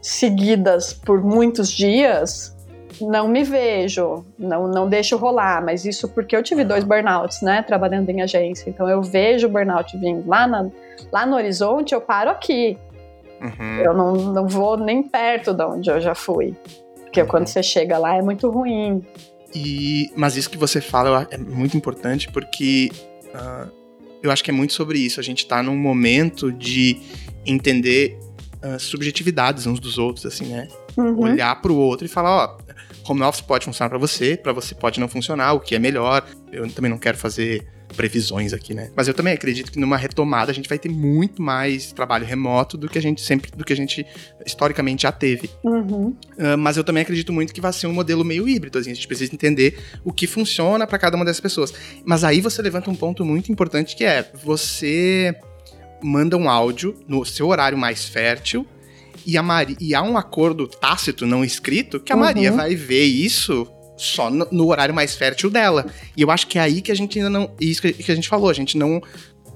[0.00, 2.56] seguidas por muitos dias,
[3.00, 7.62] não me vejo, não, não deixo rolar, mas isso porque eu tive dois burnouts, né,
[7.62, 8.68] trabalhando em agência.
[8.68, 10.70] Então eu vejo o burnout vindo lá, na,
[11.10, 12.76] lá no horizonte, eu paro aqui.
[13.40, 13.78] Uhum.
[13.78, 16.54] Eu não, não vou nem perto de onde eu já fui.
[17.02, 17.28] Porque uhum.
[17.28, 19.04] quando você chega lá é muito ruim.
[19.54, 22.90] E, mas isso que você fala é muito importante porque
[23.34, 23.70] uh,
[24.22, 25.20] eu acho que é muito sobre isso.
[25.20, 27.00] A gente tá num momento de
[27.44, 28.18] entender
[28.62, 30.68] uh, subjetividades uns dos outros, assim, né?
[30.96, 31.18] Uhum.
[31.20, 32.61] Olhar para o outro e falar, ó,
[33.06, 36.24] home office pode funcionar para você, para você pode não funcionar, o que é melhor.
[36.50, 38.90] Eu também não quero fazer previsões aqui, né?
[38.96, 42.76] Mas eu também acredito que numa retomada a gente vai ter muito mais trabalho remoto
[42.76, 44.04] do que a gente sempre, do que a gente
[44.44, 45.50] historicamente já teve.
[45.62, 46.08] Uhum.
[46.08, 48.94] Uh, mas eu também acredito muito que vai ser um modelo meio híbrido, assim, a
[48.94, 51.72] gente precisa entender o que funciona para cada uma dessas pessoas.
[52.04, 55.34] Mas aí você levanta um ponto muito importante que é você
[56.02, 58.66] manda um áudio no seu horário mais fértil
[59.26, 59.44] e, a
[59.80, 62.22] e há um acordo tácito, não escrito, que a uhum.
[62.22, 65.86] Maria vai ver isso só no, no, horário mais fértil dela.
[66.16, 67.50] E eu acho que é aí que a gente ainda não.
[67.60, 69.00] Isso que a gente falou, a gente não.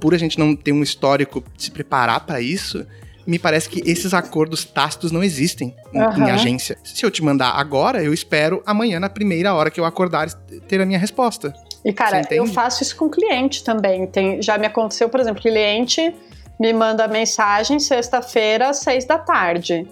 [0.01, 2.87] Por a gente não ter um histórico de se preparar para isso,
[3.27, 6.27] me parece que esses acordos tácitos não existem uhum.
[6.27, 6.79] em agência.
[6.85, 10.31] Se eu te mandar agora, eu espero amanhã, na primeira hora que eu acordar,
[10.69, 11.53] ter a minha resposta.
[11.85, 14.07] E, cara, eu faço isso com cliente também.
[14.07, 16.15] Tem, já me aconteceu, por exemplo, cliente
[16.59, 19.87] me manda mensagem sexta-feira, às seis da tarde.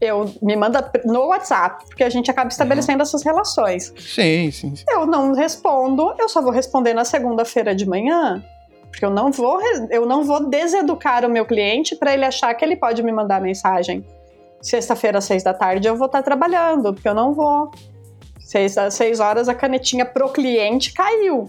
[0.00, 3.02] Eu me manda no WhatsApp, porque a gente acaba estabelecendo uhum.
[3.02, 3.94] essas relações.
[3.98, 4.84] Sim, sim, sim.
[4.90, 8.44] Eu não respondo, eu só vou responder na segunda-feira de manhã.
[8.90, 9.58] Porque eu não vou,
[9.90, 13.40] eu não vou deseducar o meu cliente para ele achar que ele pode me mandar
[13.40, 14.04] mensagem
[14.66, 17.70] sexta-feira às seis da tarde eu vou estar tá trabalhando, porque eu não vou.
[18.40, 21.46] Seis, às seis horas a canetinha pro cliente caiu.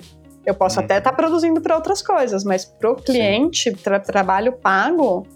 [0.48, 4.54] Eu posso até estar tá produzindo para outras coisas, mas para o cliente, tra trabalho
[4.54, 5.28] pago,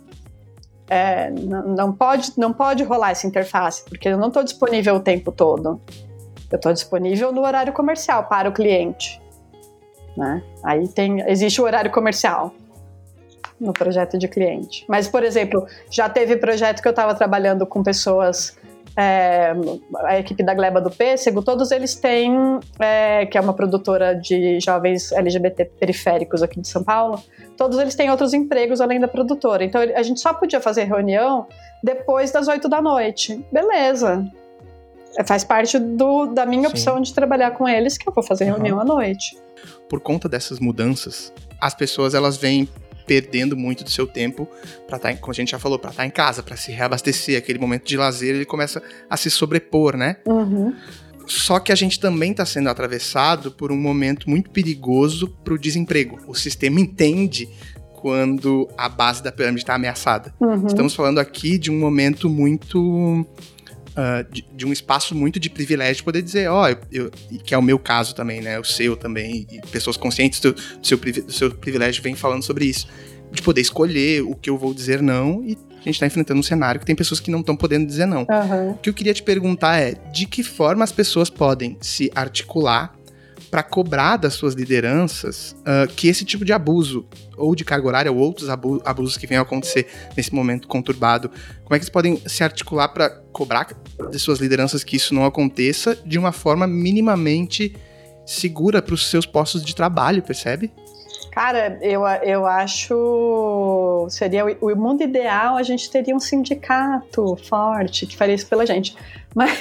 [0.89, 5.30] é, não, pode, não pode rolar essa interface, porque eu não estou disponível o tempo
[5.30, 5.82] todo.
[6.50, 9.21] Eu estou disponível no horário comercial para o cliente.
[10.15, 10.41] Né?
[10.63, 12.54] Aí tem, existe o horário comercial
[13.60, 14.86] no projeto de cliente.
[14.88, 18.58] Mas, por exemplo, já teve projeto que eu estava trabalhando com pessoas
[18.97, 19.54] é,
[20.06, 24.60] a equipe da Gleba do Pêssego, todos eles têm, é, que é uma produtora de
[24.60, 27.21] jovens LGBT periféricos aqui de São Paulo,
[27.58, 29.63] todos eles têm outros empregos além da produtora.
[29.63, 31.47] Então a gente só podia fazer reunião
[31.84, 33.43] depois das oito da noite.
[33.51, 34.25] Beleza.
[35.17, 36.75] É, faz parte do, da minha Sim.
[36.75, 38.82] opção de trabalhar com eles que eu vou fazer reunião uhum.
[38.82, 39.38] à noite.
[39.89, 42.67] Por conta dessas mudanças, as pessoas elas vêm
[43.05, 44.47] perdendo muito do seu tempo
[44.87, 46.71] para estar, tá como a gente já falou, para estar tá em casa, para se
[46.71, 50.17] reabastecer, aquele momento de lazer, ele começa a se sobrepor, né?
[50.25, 50.73] Uhum.
[51.27, 55.57] Só que a gente também está sendo atravessado por um momento muito perigoso para o
[55.57, 56.19] desemprego.
[56.27, 57.47] O sistema entende
[57.93, 60.33] quando a base da pirâmide está ameaçada.
[60.39, 60.65] Uhum.
[60.65, 63.25] Estamos falando aqui de um momento muito
[63.91, 67.12] Uh, de, de, um espaço muito de privilégio poder dizer, ó, oh, eu, eu,
[67.43, 68.58] que é o meu caso também, né?
[68.58, 72.65] O seu também, e pessoas conscientes do, do, seu, do seu privilégio vêm falando sobre
[72.65, 72.88] isso.
[73.32, 76.43] De poder escolher o que eu vou dizer não e a gente está enfrentando um
[76.43, 78.21] cenário que tem pessoas que não estão podendo dizer não.
[78.30, 78.71] Uhum.
[78.71, 82.95] O que eu queria te perguntar é de que forma as pessoas podem se articular
[83.51, 88.11] para cobrar das suas lideranças uh, que esse tipo de abuso, ou de carga horária,
[88.11, 91.89] ou outros abu abusos que venham a acontecer nesse momento conturbado, como é que eles
[91.89, 93.67] podem se articular para cobrar
[94.09, 97.75] de suas lideranças que isso não aconteça de uma forma minimamente
[98.25, 100.71] segura para os seus postos de trabalho, percebe?
[101.32, 104.06] Cara, eu, eu acho.
[104.10, 108.65] Seria o, o, mundo ideal, a gente teria um sindicato forte que faria isso pela
[108.65, 108.96] gente.
[109.34, 109.58] Mas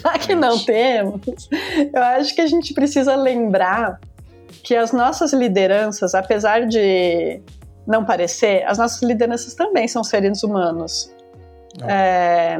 [0.00, 1.48] já que não temos,
[1.92, 3.98] eu acho que a gente precisa lembrar
[4.62, 7.40] que as nossas lideranças, apesar de
[7.84, 11.12] não parecer, as nossas lideranças também são seres humanos.
[11.82, 12.58] É,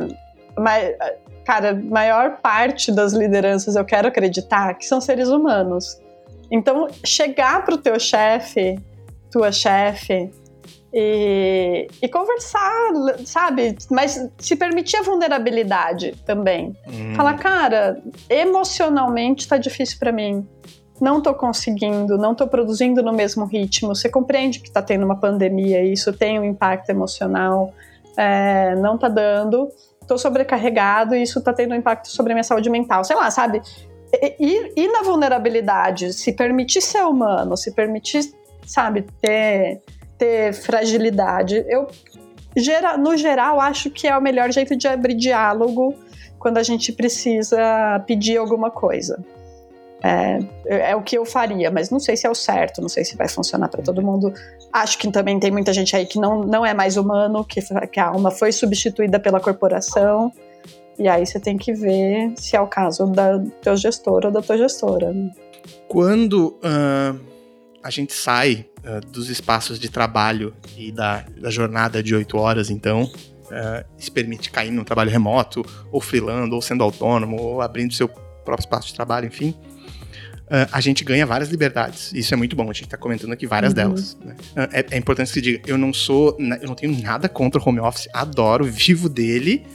[0.56, 0.96] mas,
[1.44, 6.00] cara, maior parte das lideranças eu quero acreditar que são seres humanos.
[6.50, 8.78] Então, chegar pro teu chefe,
[9.30, 10.30] tua chefe,
[10.92, 12.92] e, e, conversar,
[13.24, 13.76] sabe?
[13.90, 16.74] Mas se permitir a vulnerabilidade também.
[16.88, 17.14] Hum.
[17.14, 20.46] Falar, cara, emocionalmente tá difícil para mim.
[21.00, 23.94] Não tô conseguindo, não tô produzindo no mesmo ritmo.
[23.94, 27.72] Você compreende que tá tendo uma pandemia, isso tem um impacto emocional,
[28.16, 29.68] é, não tá dando.
[30.06, 33.04] Tô sobrecarregado e isso tá tendo um impacto sobre a minha saúde mental.
[33.04, 33.60] Sei lá, sabe?
[34.38, 38.32] Ir, ir na vulnerabilidade, se permitir ser humano, se permitir,
[38.66, 39.82] sabe, ter,
[40.16, 41.86] ter fragilidade, eu,
[42.56, 45.94] gera, no geral, acho que é o melhor jeito de abrir diálogo
[46.38, 49.22] quando a gente precisa pedir alguma coisa.
[50.00, 53.04] É, é, o que eu faria, mas não sei se é o certo, não sei
[53.04, 54.32] se vai funcionar para todo mundo.
[54.72, 57.98] Acho que também tem muita gente aí que não, não é mais humano, que, que
[57.98, 60.32] a alma foi substituída pela corporação.
[60.98, 64.42] E aí você tem que ver se é o caso da teu gestor ou da
[64.42, 65.12] tua gestora.
[65.12, 65.30] Né?
[65.86, 67.18] Quando uh,
[67.82, 72.68] a gente sai uh, dos espaços de trabalho e da, da jornada de oito horas,
[72.68, 77.94] então, uh, se permite cair no trabalho remoto, ou freelando, ou sendo autônomo, ou abrindo
[77.94, 79.54] seu próprio espaço de trabalho, enfim,
[80.48, 82.10] Uh, a gente ganha várias liberdades.
[82.14, 82.62] Isso é muito bom.
[82.62, 83.76] A gente está comentando aqui várias uhum.
[83.76, 84.18] delas.
[84.24, 84.34] Né?
[84.72, 87.68] É, é, importante que se diga, eu não sou, eu não tenho nada contra o
[87.68, 89.66] home office, adoro, vivo dele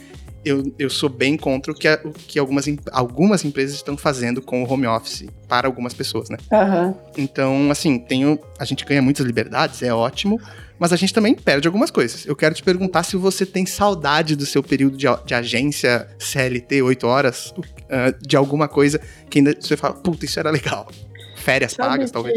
[0.44, 4.42] eu, eu sou bem contra o que, a, o que algumas, algumas empresas estão fazendo
[4.42, 6.36] com o home office para algumas pessoas, né?
[6.52, 6.94] Uhum.
[7.16, 10.40] Então, assim, tenho, a gente ganha muitas liberdades, é ótimo,
[10.78, 12.26] mas a gente também perde algumas coisas.
[12.26, 16.82] Eu quero te perguntar se você tem saudade do seu período de, de agência CLT,
[16.82, 20.88] 8 horas, uh, de alguma coisa que ainda você fala, puta, isso era legal.
[21.36, 22.12] Férias Sabe pagas, que...
[22.12, 22.36] talvez.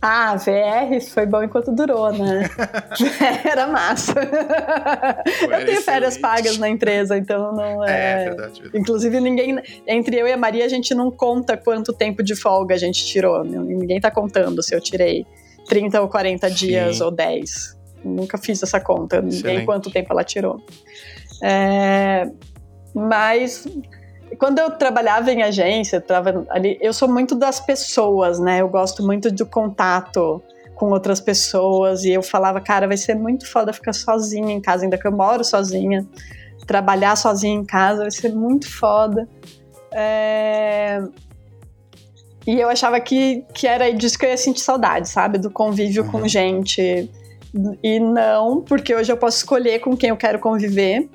[0.00, 2.48] Ah, VR foi bom enquanto durou, né?
[3.44, 4.14] Era massa.
[5.42, 7.90] eu tenho férias pagas na empresa, então não é.
[7.90, 8.78] É, verdade, verdade.
[8.78, 9.60] Inclusive, ninguém.
[9.86, 13.04] Entre eu e a Maria, a gente não conta quanto tempo de folga a gente
[13.04, 13.42] tirou.
[13.42, 15.26] Ninguém tá contando se eu tirei
[15.68, 16.54] 30 ou 40 Sim.
[16.54, 17.76] dias ou 10.
[18.04, 20.62] Nunca fiz essa conta, nem quanto tempo ela tirou.
[21.42, 22.28] É,
[22.94, 23.66] mas
[24.36, 28.60] quando eu trabalhava em agência, eu, ali, eu sou muito das pessoas, né?
[28.60, 30.42] Eu gosto muito do contato
[30.74, 34.84] com outras pessoas e eu falava, cara, vai ser muito foda ficar sozinha em casa,
[34.84, 36.06] ainda que eu moro sozinha,
[36.66, 39.28] trabalhar sozinha em casa vai ser muito foda.
[39.90, 41.02] É...
[42.46, 45.38] E eu achava que, que era disso que eu ia sentir saudade, sabe?
[45.38, 46.10] Do convívio uhum.
[46.10, 47.10] com gente.
[47.82, 51.08] E não, porque hoje eu posso escolher com quem eu quero conviver.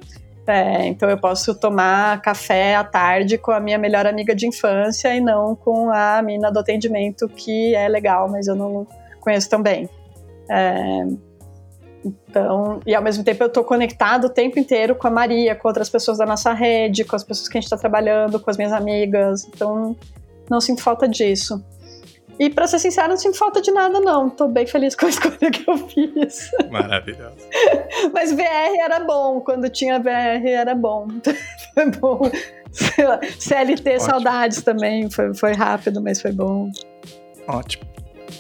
[0.46, 5.16] É, então eu posso tomar café à tarde com a minha melhor amiga de infância
[5.16, 8.86] e não com a mina do atendimento que é legal, mas eu não
[9.22, 9.90] conheço tão bem.
[10.50, 11.08] É,
[12.06, 15.68] então, e ao mesmo tempo eu estou conectado o tempo inteiro com a Maria, com
[15.68, 18.58] outras pessoas da nossa rede, com as pessoas que a gente está trabalhando, com as
[18.58, 19.48] minhas amigas.
[19.48, 19.96] Então,
[20.50, 21.64] não sinto falta disso.
[22.40, 24.30] E pra ser sincero, não sinto falta de nada, não.
[24.30, 26.50] Tô bem feliz com a escolha que eu fiz.
[26.72, 27.36] Maravilhoso.
[28.14, 29.40] Mas VR era bom.
[29.42, 31.08] Quando tinha VR era bom.
[31.74, 32.32] foi bom.
[32.98, 34.00] Lá, CLT, Ótimo.
[34.00, 35.10] saudades também.
[35.10, 36.72] Foi, foi rápido, mas foi bom.
[37.48, 37.84] Ótimo.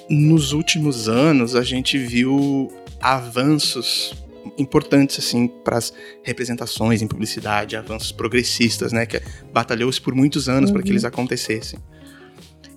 [0.09, 4.13] Nos últimos anos, a gente viu avanços
[4.57, 10.69] importantes assim para as representações em publicidade, avanços progressistas, né, que batalhou-se por muitos anos
[10.69, 10.75] uhum.
[10.75, 11.79] para que eles acontecessem.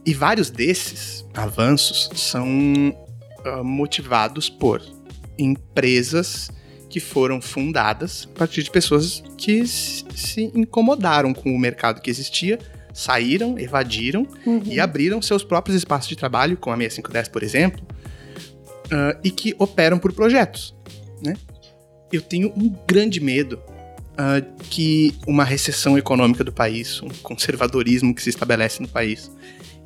[0.06, 2.46] E vários desses avanços são
[3.44, 4.80] uh, motivados por
[5.36, 6.48] empresas
[6.88, 12.58] que foram fundadas a partir de pessoas que se incomodaram com o mercado que existia,
[12.94, 14.62] saíram, evadiram uhum.
[14.64, 17.82] e abriram seus próprios espaços de trabalho, com a 6510, por exemplo,
[18.86, 20.72] uh, e que operam por projetos.
[21.20, 21.34] Né?
[22.12, 23.60] Eu tenho um grande medo
[24.12, 29.30] uh, que uma recessão econômica do país, um conservadorismo que se estabelece no país,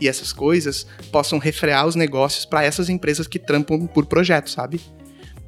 [0.00, 4.80] e essas coisas possam refrear os negócios para essas empresas que trampam por projeto, sabe?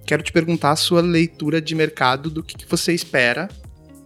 [0.04, 3.48] Quero te perguntar a sua leitura de mercado do que, que você espera.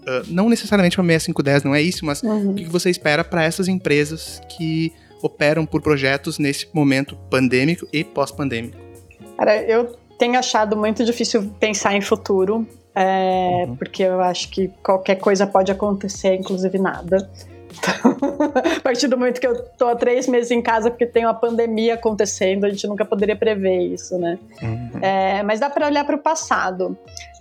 [0.02, 2.50] Uh, não necessariamente uma 6510, não é isso, mas uhum.
[2.50, 4.92] o que, que você espera para essas empresas que
[5.22, 8.76] operam por projetos nesse momento pandêmico e pós-pandêmico?
[9.36, 13.76] Cara, eu tenho achado muito difícil pensar em futuro, é, uhum.
[13.76, 17.28] porque eu acho que qualquer coisa pode acontecer, inclusive nada.
[17.78, 18.16] Então,
[18.76, 21.34] a partir do momento que eu tô há três meses em casa porque tem uma
[21.34, 24.38] pandemia acontecendo, a gente nunca poderia prever isso, né?
[24.62, 25.00] Uhum.
[25.02, 26.96] É, mas dá para olhar para o passado.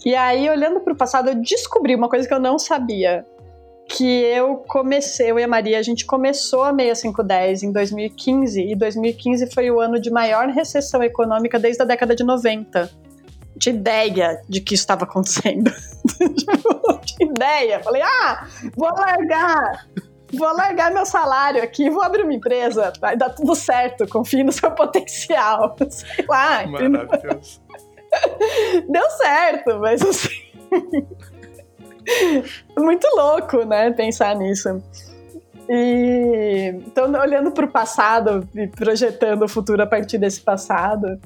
[0.06, 3.26] E aí, olhando para o passado, eu descobri uma coisa que eu não sabia.
[3.88, 8.76] Que eu comecei, eu e a Maria, a gente começou a 6510 em 2015, e
[8.76, 12.90] 2015 foi o ano de maior recessão econômica desde a década de 90
[13.56, 15.72] de ideia de que isso estava acontecendo.
[17.06, 17.80] de ideia.
[17.80, 19.88] Falei, ah, vou largar
[20.36, 24.52] vou largar meu salário aqui, vou abrir uma empresa, vai dar tudo certo, confie no
[24.52, 25.76] seu potencial.
[25.90, 26.66] Sei lá.
[26.68, 27.62] Maravilhoso.
[28.90, 30.46] Deu certo, mas assim.
[32.78, 33.92] muito louco, né?
[33.92, 34.82] Pensar nisso.
[35.68, 41.20] E então, olhando para o passado e projetando o futuro a partir desse passado,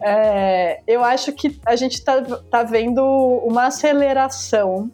[0.00, 3.02] é, eu acho que a gente está tá vendo
[3.44, 4.90] uma aceleração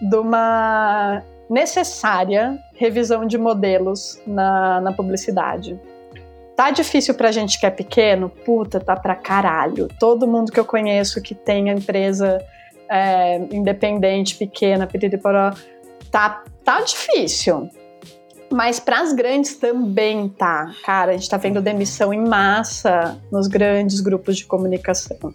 [0.00, 5.78] de uma necessária revisão de modelos na, na publicidade.
[6.54, 8.28] Tá difícil pra gente que é pequeno?
[8.28, 9.88] Puta, tá pra caralho.
[9.98, 12.44] Todo mundo que eu conheço que tem a empresa
[12.88, 15.52] é, independente, pequena, piriporó,
[16.10, 17.70] tá, tá difícil.
[18.50, 20.72] Mas para as grandes também tá.
[20.84, 25.32] Cara, a gente tá vendo demissão em massa nos grandes grupos de comunicação.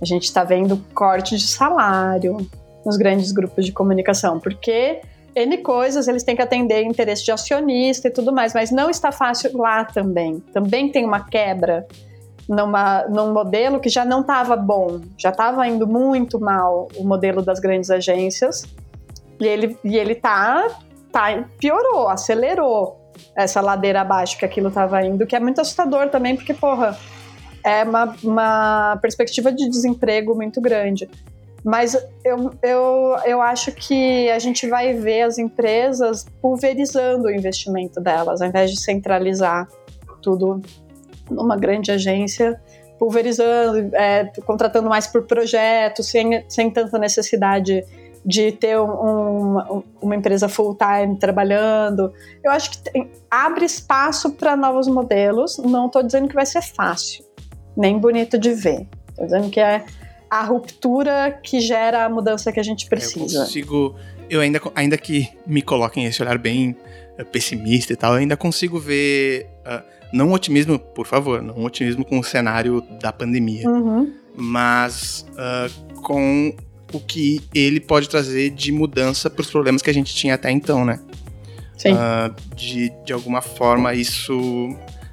[0.00, 2.36] A gente tá vendo corte de salário
[2.84, 5.00] nos grandes grupos de comunicação, porque
[5.36, 9.12] N coisas, eles têm que atender interesse de acionista e tudo mais, mas não está
[9.12, 10.40] fácil lá também.
[10.52, 11.86] Também tem uma quebra
[12.48, 17.42] numa, num modelo que já não estava bom, já estava indo muito mal o modelo
[17.42, 18.64] das grandes agências,
[19.38, 20.68] e ele, e ele tá,
[21.12, 26.34] tá, piorou, acelerou essa ladeira abaixo que aquilo estava indo, que é muito assustador também,
[26.34, 26.96] porque, porra,
[27.62, 31.10] é uma, uma perspectiva de desemprego muito grande.
[31.66, 38.00] Mas eu, eu, eu acho que a gente vai ver as empresas pulverizando o investimento
[38.00, 39.66] delas, ao invés de centralizar
[40.22, 40.62] tudo
[41.28, 42.60] numa grande agência,
[43.00, 47.84] pulverizando, é, contratando mais por projeto, sem, sem tanta necessidade
[48.24, 52.12] de ter um, um, uma empresa full-time trabalhando.
[52.44, 55.58] Eu acho que tem, abre espaço para novos modelos.
[55.58, 57.24] Não estou dizendo que vai ser fácil,
[57.76, 58.86] nem bonito de ver.
[59.08, 59.84] Estou dizendo que é
[60.30, 63.38] a ruptura que gera a mudança que a gente precisa.
[63.38, 63.96] Eu consigo,
[64.28, 66.76] eu ainda, ainda que me coloquem esse olhar bem
[67.18, 72.04] uh, pessimista e tal, eu ainda consigo ver, uh, não otimismo, por favor, não otimismo
[72.04, 74.12] com o cenário da pandemia, uhum.
[74.36, 76.54] mas uh, com
[76.92, 80.50] o que ele pode trazer de mudança para os problemas que a gente tinha até
[80.50, 81.00] então, né?
[81.76, 81.90] Sim.
[82.54, 84.34] de, de alguma forma isso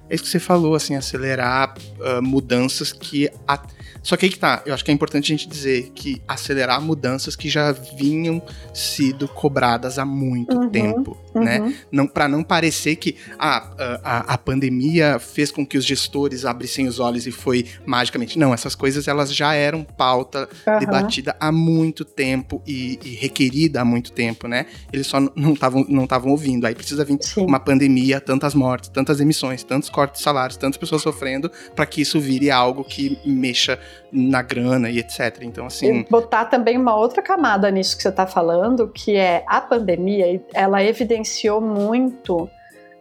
[0.10, 1.74] é isso que você falou, assim, acelerar
[2.22, 3.62] mudanças que a,
[4.04, 6.82] só que aí que tá, eu acho que é importante a gente dizer que acelerar
[6.82, 8.42] mudanças que já vinham
[8.74, 11.60] sido cobradas há muito uhum, tempo, né?
[11.60, 11.70] uhum.
[11.70, 11.76] né?
[11.90, 16.86] Não, para não parecer que ah, a, a pandemia fez com que os gestores abrissem
[16.86, 18.38] os olhos e foi magicamente.
[18.38, 20.80] Não, essas coisas elas já eram pauta uhum.
[20.80, 24.66] debatida há muito tempo e, e, requerida há muito tempo, né?
[24.92, 26.66] Eles só não estavam não estavam ouvindo.
[26.66, 27.46] Aí precisa vir Sim.
[27.46, 32.02] uma pandemia, tantas mortes, tantas emissões, tantos cortes de salários, tantas pessoas sofrendo para que
[32.02, 33.80] isso vire algo que mexa
[34.12, 35.40] na grana e etc.
[35.42, 36.02] Então, assim.
[36.02, 40.42] E botar também uma outra camada nisso que você está falando, que é a pandemia,
[40.54, 42.50] ela evidenciou muito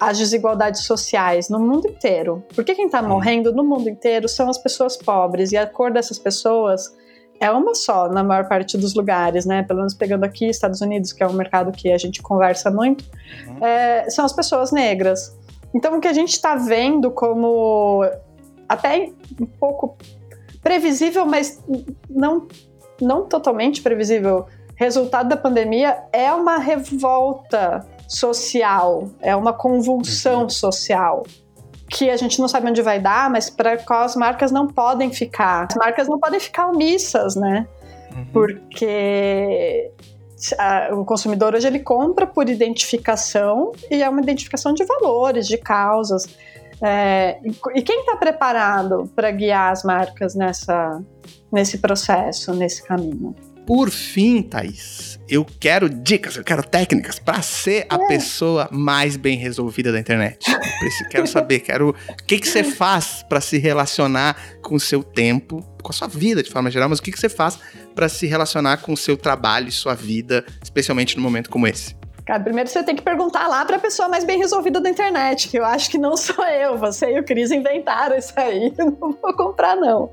[0.01, 2.45] as desigualdades sociais no mundo inteiro.
[2.55, 6.19] Porque quem está morrendo no mundo inteiro são as pessoas pobres, e a cor dessas
[6.19, 6.93] pessoas
[7.39, 9.63] é uma só na maior parte dos lugares, né?
[9.63, 13.05] Pelo menos pegando aqui Estados Unidos, que é um mercado que a gente conversa muito,
[13.47, 13.65] uhum.
[13.65, 15.37] é, são as pessoas negras.
[15.75, 18.05] Então, o que a gente está vendo como
[18.69, 19.97] até um pouco
[20.63, 21.63] previsível, mas
[22.09, 22.47] não,
[23.01, 24.47] não totalmente previsível.
[24.77, 30.49] Resultado da pandemia é uma revolta social, é uma convulsão uhum.
[30.49, 31.23] social
[31.93, 35.13] que a gente não sabe onde vai dar, mas para qual as marcas não podem
[35.13, 35.67] ficar.
[35.71, 37.67] As marcas não podem ficar omissas, né?
[38.17, 38.27] Uhum.
[38.33, 39.91] Porque
[40.59, 45.59] a, o consumidor hoje ele compra por identificação e é uma identificação de valores, de
[45.59, 46.27] causas.
[46.85, 47.39] É,
[47.75, 51.01] e quem está preparado para guiar as marcas nessa,
[51.53, 53.35] nesse processo, nesse caminho?
[53.65, 58.09] Por fim, Thaís, eu quero dicas, eu quero técnicas para ser a é.
[58.09, 60.45] pessoa mais bem resolvida da internet.
[61.09, 65.63] Quero saber, quero o que, que você faz para se relacionar com o seu tempo,
[65.81, 67.57] com a sua vida de forma geral, mas o que, que você faz
[67.95, 71.95] para se relacionar com o seu trabalho e sua vida, especialmente num momento como esse?
[72.25, 75.49] Cara, primeiro você tem que perguntar lá para a pessoa mais bem resolvida da internet,
[75.49, 76.79] que eu acho que não sou eu.
[76.79, 78.73] Você e o Cris inventaram isso aí.
[78.79, 80.09] Eu não vou comprar, não.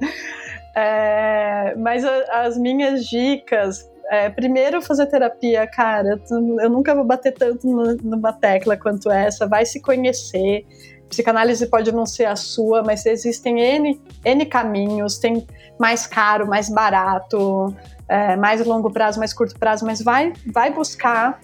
[0.76, 3.88] É, mas a, as minhas dicas.
[4.12, 6.20] É, primeiro, fazer terapia, cara.
[6.32, 9.48] Eu nunca vou bater tanto numa tecla quanto essa.
[9.48, 10.66] Vai se conhecer.
[11.08, 15.20] Psicanálise pode não ser a sua, mas existem N, N caminhos.
[15.20, 15.46] Tem
[15.78, 17.76] mais caro, mais barato,
[18.08, 21.40] é, mais longo prazo, mais curto prazo, mas vai, vai buscar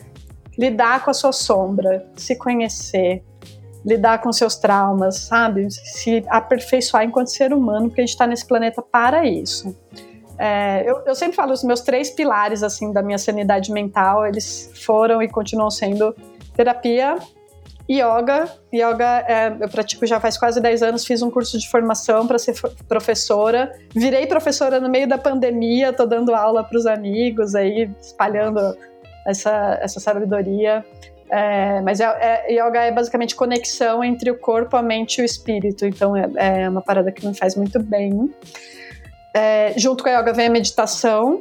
[0.57, 3.23] lidar com a sua sombra, se conhecer,
[3.85, 5.67] lidar com seus traumas, sabe?
[5.71, 9.75] Se aperfeiçoar enquanto ser humano, porque a gente está nesse planeta para isso.
[10.37, 14.69] É, eu, eu, sempre falo, os meus três pilares assim da minha sanidade mental, eles
[14.83, 16.13] foram e continuam sendo
[16.53, 17.17] terapia,
[17.89, 18.49] yoga.
[18.73, 22.37] Yoga é, eu pratico já faz quase 10 anos, fiz um curso de formação para
[22.37, 22.55] ser
[22.87, 23.71] professora.
[23.93, 28.75] Virei professora no meio da pandemia, tô dando aula para os amigos aí, espalhando
[29.25, 30.85] essa, essa sabedoria.
[31.29, 35.25] É, mas é, é, yoga é basicamente conexão entre o corpo, a mente e o
[35.25, 35.85] espírito.
[35.85, 36.29] Então é,
[36.63, 38.31] é uma parada que me faz muito bem.
[39.33, 41.39] É, junto com a yoga vem a meditação.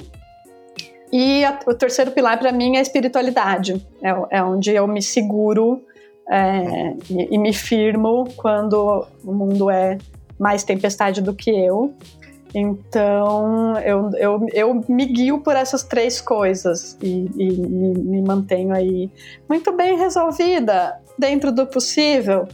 [1.13, 3.87] E a, o terceiro pilar para mim é a espiritualidade.
[4.03, 5.85] É, é onde eu me seguro
[6.31, 9.99] é, e, e me firmo quando o mundo é
[10.39, 11.95] mais tempestade do que eu.
[12.55, 18.73] Então, eu, eu, eu me guio por essas três coisas e, e me, me, mantenho
[18.73, 19.11] aí
[19.49, 22.47] muito bem resolvida, dentro do possível.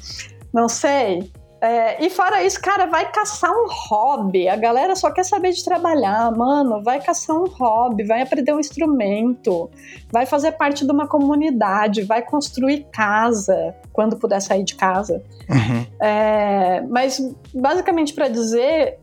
[0.55, 1.31] Não sei.
[1.63, 4.49] É, e fora isso, cara, vai caçar um hobby.
[4.49, 6.83] A galera só quer saber de trabalhar, mano.
[6.83, 9.71] Vai caçar um hobby, vai aprender um instrumento,
[10.11, 15.23] vai fazer parte de uma comunidade, vai construir casa quando puder sair de casa.
[15.51, 15.87] Uhum.
[16.01, 17.21] É, mas
[17.53, 18.99] basicamente para dizer,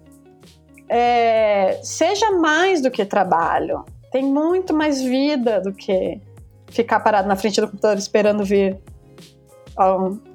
[0.89, 3.83] é, seja mais do que trabalho.
[4.11, 6.19] Tem muito mais vida do que
[6.67, 8.77] ficar parado na frente do computador esperando vir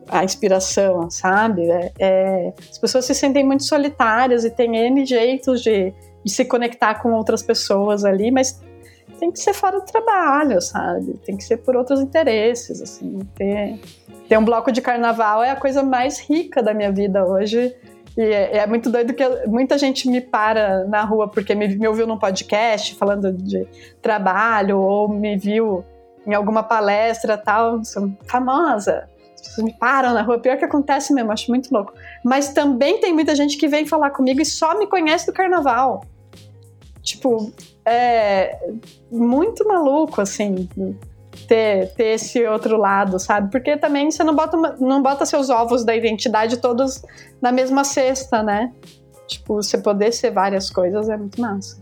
[0.08, 1.68] a inspiração, sabe?
[1.68, 5.92] É, é, as pessoas se sentem muito solitárias e tem N jeitos de,
[6.24, 8.60] de, se conectar com outras pessoas ali, mas
[9.18, 11.14] tem que ser fora do trabalho, sabe?
[11.24, 13.20] Tem que ser por outros interesses, assim.
[13.34, 13.80] Ter,
[14.28, 17.74] ter um bloco de carnaval é a coisa mais rica da minha vida hoje
[18.16, 21.88] e é, é, muito doido que muita gente me para na rua porque me, me
[21.88, 23.66] ouviu num podcast falando de
[24.02, 25.84] trabalho ou me viu
[26.26, 29.08] em alguma palestra tal, sou famosa.
[29.34, 31.92] As pessoas me param na rua, pior que acontece mesmo, acho muito louco.
[32.24, 36.04] Mas também tem muita gente que vem falar comigo e só me conhece do carnaval.
[37.02, 37.52] Tipo,
[37.84, 38.56] é
[39.10, 40.68] muito maluco, assim
[41.52, 43.50] ter, ter esse outro lado, sabe?
[43.50, 47.02] Porque também você não bota, não bota seus ovos da identidade todos
[47.42, 48.72] na mesma cesta, né?
[49.28, 51.78] Tipo, você poder ser várias coisas é muito massa.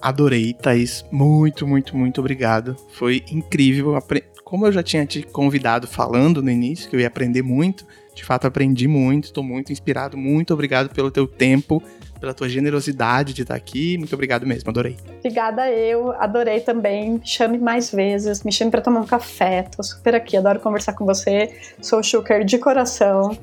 [0.00, 1.04] Adorei, Thaís.
[1.12, 2.74] Muito, muito, muito obrigado.
[2.94, 3.96] Foi incrível.
[4.44, 8.24] Como eu já tinha te convidado falando no início, que eu ia aprender muito, de
[8.24, 10.16] fato aprendi muito, estou muito inspirado.
[10.16, 11.80] Muito obrigado pelo teu tempo,
[12.22, 13.98] pela tua generosidade de estar aqui.
[13.98, 14.96] Muito obrigado mesmo, adorei.
[15.18, 17.14] Obrigada eu, adorei também.
[17.14, 19.62] Me chame mais vezes, me chame para tomar um café.
[19.76, 21.52] Tô super aqui, adoro conversar com você.
[21.80, 23.36] Sou Shuker de coração.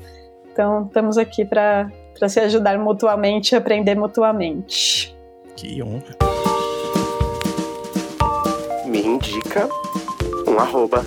[0.49, 1.91] Então, estamos aqui para
[2.30, 5.13] se ajudar mutuamente e aprender mutuamente.
[5.57, 6.15] Que honra.
[8.86, 9.67] Me indica
[10.47, 11.05] um arroba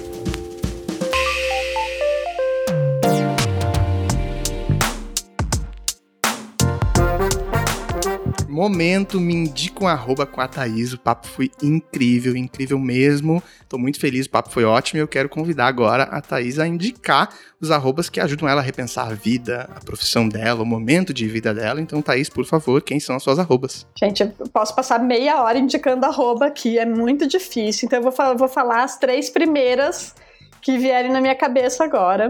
[8.53, 10.93] Momento, me indica um arroba com a Thaís.
[10.93, 13.43] O papo foi incrível, incrível mesmo.
[13.67, 16.67] Tô muito feliz, o papo foi ótimo e eu quero convidar agora a Thaís a
[16.67, 21.15] indicar os arrobas que ajudam ela a repensar a vida, a profissão dela, o momento
[21.15, 21.81] de vida dela.
[21.81, 23.87] Então, Thaís, por favor, quem são as suas arrobas?
[23.99, 27.87] Gente, eu posso passar meia hora indicando arroba aqui, é muito difícil.
[27.87, 30.15] Então, eu vou, falar, vou falar as três primeiras
[30.61, 32.29] que vierem na minha cabeça agora.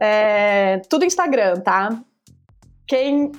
[0.00, 2.02] É, tudo Instagram, tá?
[2.84, 3.30] Quem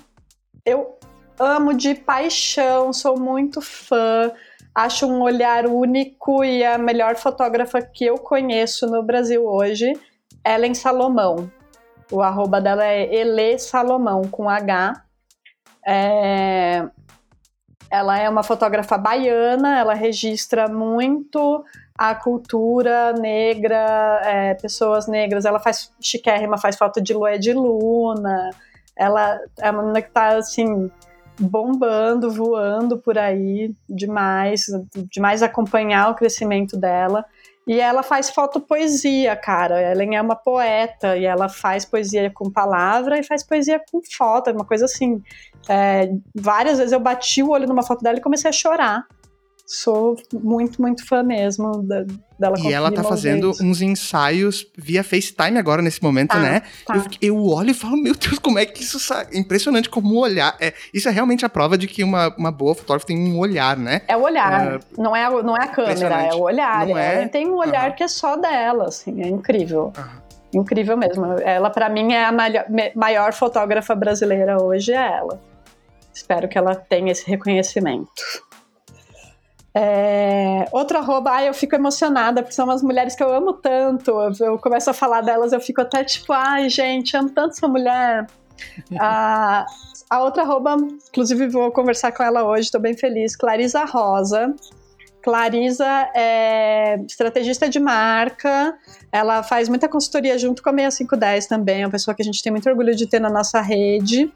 [0.66, 0.98] eu
[1.40, 4.32] amo de paixão, sou muito fã.
[4.74, 9.94] Acho um olhar único e a melhor fotógrafa que eu conheço no Brasil hoje,
[10.46, 11.52] Ellen Salomão.
[12.12, 15.04] O arroba dela é Ele Salomão, com H.
[15.86, 16.88] É...
[17.90, 21.64] Ela é uma fotógrafa baiana, ela registra muito
[21.96, 25.46] a cultura negra, é, pessoas negras.
[25.46, 28.50] Ela faz chiquérrima, faz foto de lua de luna.
[28.96, 30.90] Ela é uma menina que tá, assim,
[31.40, 34.66] bombando, voando por aí demais,
[35.12, 37.26] demais acompanhar o crescimento dela.
[37.66, 39.80] E ela faz fotopoesia, cara.
[39.80, 44.52] Ela é uma poeta e ela faz poesia com palavra e faz poesia com foto,
[44.52, 45.22] uma coisa assim.
[45.70, 49.08] É, várias vezes eu bati o olho numa foto dela e comecei a chorar.
[49.66, 52.04] Sou muito, muito fã mesmo da,
[52.38, 52.56] dela.
[52.60, 56.62] E ela tá fazendo uns ensaios via FaceTime agora nesse momento, Tá, né?
[56.86, 56.96] tá.
[57.22, 59.26] Eu, eu olho e falo, meu Deus, como é que isso sai?
[59.34, 60.56] Impressionante como olhar.
[60.60, 63.78] É, isso é realmente a prova de que uma, uma boa fotógrafa tem um olhar,
[63.78, 64.02] né?
[64.08, 66.86] É o olhar, não, é, a- não é a câmera, é o olhar.
[66.86, 67.16] Não é?
[67.22, 67.92] Ela tem um olhar Aham.
[67.96, 69.94] que é só dela, assim, é incrível.
[69.98, 70.22] Aham.
[70.54, 71.26] Incrível mesmo.
[71.40, 72.32] Ela, pra mim, é a
[72.96, 75.42] maior fotógrafa brasileira hoje, é ela.
[76.14, 78.12] Espero que ela tenha esse reconhecimento.
[79.76, 84.12] É, outro arroba, eu fico emocionada, porque são umas mulheres que eu amo tanto.
[84.40, 88.28] Eu, começo a falar delas, eu fico até tipo, ai, gente, amo tanto essa mulher.
[89.00, 89.66] a,
[90.10, 90.76] a outra arroba,
[91.10, 94.54] inclusive vou conversar com ela hoje, tô bem feliz, Clarisa Rosa.
[95.24, 98.78] Clarisa é estrategista de marca,
[99.10, 102.44] ela faz muita consultoria junto com a 6510 também, é uma pessoa que a gente
[102.44, 104.32] tem muito orgulho de ter na nossa rede.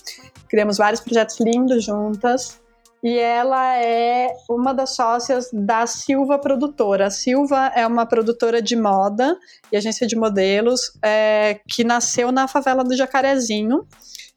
[0.50, 2.58] Criamos vários projetos lindos juntas.
[3.04, 7.08] E ela é uma das sócias da Silva Produtora.
[7.08, 9.38] A Silva é uma produtora de moda
[9.72, 13.86] e agência de modelos é, que nasceu na favela do Jacarezinho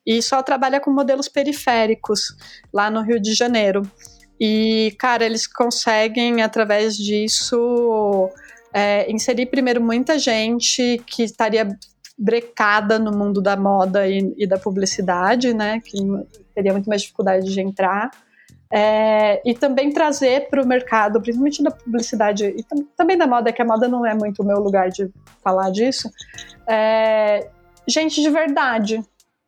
[0.07, 2.37] e só trabalha com modelos periféricos
[2.73, 3.83] lá no Rio de Janeiro.
[4.41, 8.31] E, cara, eles conseguem, através disso,
[8.73, 11.69] é, inserir primeiro muita gente que estaria
[12.19, 15.81] brecada no mundo da moda e, e da publicidade, né?
[15.85, 15.99] Que
[16.55, 18.11] teria muito mais dificuldade de entrar.
[18.73, 23.53] É, e também trazer para o mercado, principalmente da publicidade e tam- também da moda,
[23.53, 25.11] que a moda não é muito o meu lugar de
[25.43, 26.09] falar disso,
[26.69, 27.49] é,
[27.89, 29.03] gente de verdade,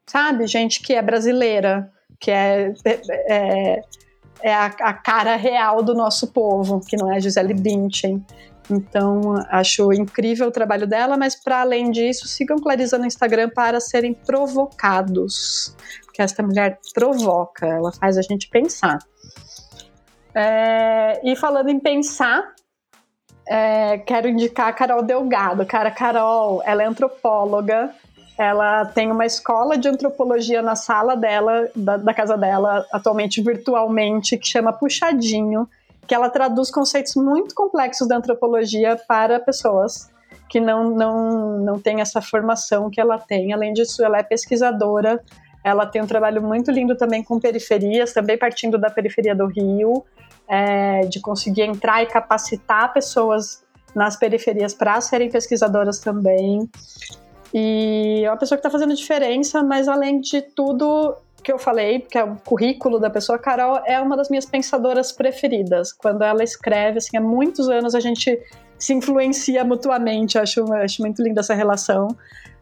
[0.06, 0.46] sabe?
[0.48, 2.72] Gente que é brasileira, que é,
[3.28, 3.82] é,
[4.42, 8.24] é a, a cara real do nosso povo, que não é Gisele Bündchen.
[8.72, 13.80] Então, acho incrível o trabalho dela, mas para além disso, sigam Clarisa no Instagram para
[13.80, 15.76] serem provocados.
[16.04, 18.98] Porque esta mulher provoca, ela faz a gente pensar.
[20.34, 22.54] É, e falando em pensar,
[23.46, 25.66] é, quero indicar a Carol Delgado.
[25.66, 27.94] Cara, Carol, ela é antropóloga,
[28.38, 34.38] ela tem uma escola de antropologia na sala dela, da, da casa dela, atualmente virtualmente,
[34.38, 35.68] que chama Puxadinho,
[36.06, 40.10] que ela traduz conceitos muito complexos da antropologia para pessoas
[40.48, 43.54] que não, não, não têm essa formação que ela tem.
[43.54, 45.22] Além disso, ela é pesquisadora,
[45.64, 50.04] ela tem um trabalho muito lindo também com periferias, também partindo da periferia do Rio,
[50.46, 56.68] é, de conseguir entrar e capacitar pessoas nas periferias para serem pesquisadoras também.
[57.54, 62.00] E é uma pessoa que está fazendo diferença, mas além de tudo que eu falei,
[62.00, 65.92] que é o currículo da pessoa, Carol é uma das minhas pensadoras preferidas.
[65.92, 68.40] Quando ela escreve, assim, há muitos anos a gente
[68.78, 72.08] se influencia mutuamente, eu acho, eu acho muito linda essa relação.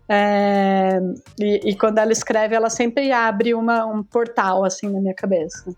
[0.09, 1.01] É,
[1.39, 5.73] e, e quando ela escreve, ela sempre abre uma, um portal, assim, na minha cabeça.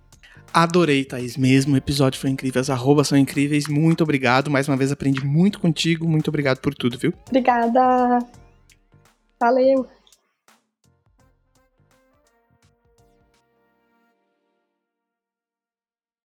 [0.53, 1.75] Adorei, Thaís, mesmo.
[1.75, 2.61] O episódio foi incrível.
[2.61, 3.67] As arrobas são incríveis.
[3.69, 4.51] Muito obrigado.
[4.51, 6.07] Mais uma vez aprendi muito contigo.
[6.07, 7.13] Muito obrigado por tudo, viu?
[7.29, 8.19] Obrigada!
[9.41, 9.87] Valeu!